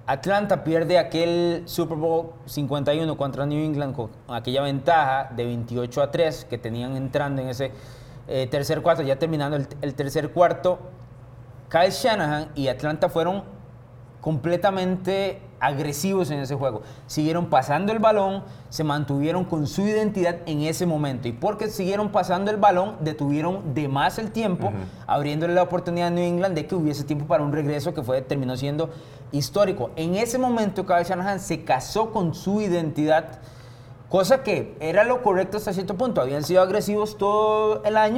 Atlanta 0.08 0.64
pierde 0.64 1.00
aquel 1.00 1.64
Super 1.66 1.98
Bowl 1.98 2.34
51 2.46 3.18
contra 3.18 3.46
New 3.46 3.64
England 3.64 3.96
con 3.96 4.12
aquella 4.28 4.62
ventaja 4.62 5.32
de 5.36 5.46
28 5.46 6.02
a 6.02 6.12
3 6.12 6.46
que 6.46 6.58
tenían 6.58 6.96
entrando 6.96 7.42
en 7.42 7.50
ese 7.50 7.72
eh, 8.28 8.48
tercer 8.50 8.82
cuarto, 8.82 9.02
ya 9.02 9.18
terminando 9.18 9.58
el, 9.58 9.68
el 9.82 9.96
tercer 9.96 10.32
cuarto. 10.32 10.80
Kyle 11.70 11.90
Shanahan 11.90 12.50
y 12.54 12.68
Atlanta 12.68 13.10
fueron 13.10 13.44
completamente 14.22 15.42
agresivos 15.60 16.32
en 16.32 16.40
ese 16.40 16.56
juego. 16.56 16.82
Siguieron 17.08 17.48
pasando 17.48 17.92
el 17.92 18.00
balón, 18.00 18.44
se 18.70 18.84
mantuvieron 18.84 19.46
con 19.46 19.68
su 19.68 19.82
identidad 19.82 20.38
en 20.46 20.62
ese 20.62 20.86
momento. 20.86 21.28
Y 21.28 21.32
porque 21.32 21.70
siguieron 21.70 22.12
pasando 22.12 22.52
el 22.52 22.58
balón, 22.58 22.98
detuvieron 23.02 23.74
de 23.74 23.88
más 23.88 24.20
el 24.20 24.32
tiempo, 24.32 24.72
abriéndole 25.08 25.54
la 25.54 25.64
oportunidad 25.64 26.08
a 26.08 26.12
New 26.12 26.24
England 26.24 26.56
de 26.56 26.68
que 26.68 26.76
hubiese 26.76 27.04
tiempo 27.04 27.26
para 27.26 27.44
un 27.44 27.52
regreso 27.52 27.94
que 27.94 28.04
fue, 28.04 28.22
terminó 28.22 28.58
siendo 28.58 28.90
histórico. 29.32 29.92
En 29.96 30.16
ese 30.16 30.38
momento, 30.38 30.86
Kyle 30.86 31.04
Shanahan 31.04 31.40
se 31.40 31.64
casó 31.64 32.12
con 32.12 32.34
su 32.34 32.62
identidad, 32.62 33.40
cosa 34.10 34.44
que 34.44 34.76
era 34.80 35.04
lo 35.04 35.22
correcto 35.22 35.58
hasta 35.58 35.74
cierto 35.74 35.96
punto. 35.96 36.22
Habían 36.22 36.44
sido 36.44 36.62
agresivos 36.62 37.18
todo 37.18 37.84
el 37.84 37.98
año 37.98 38.14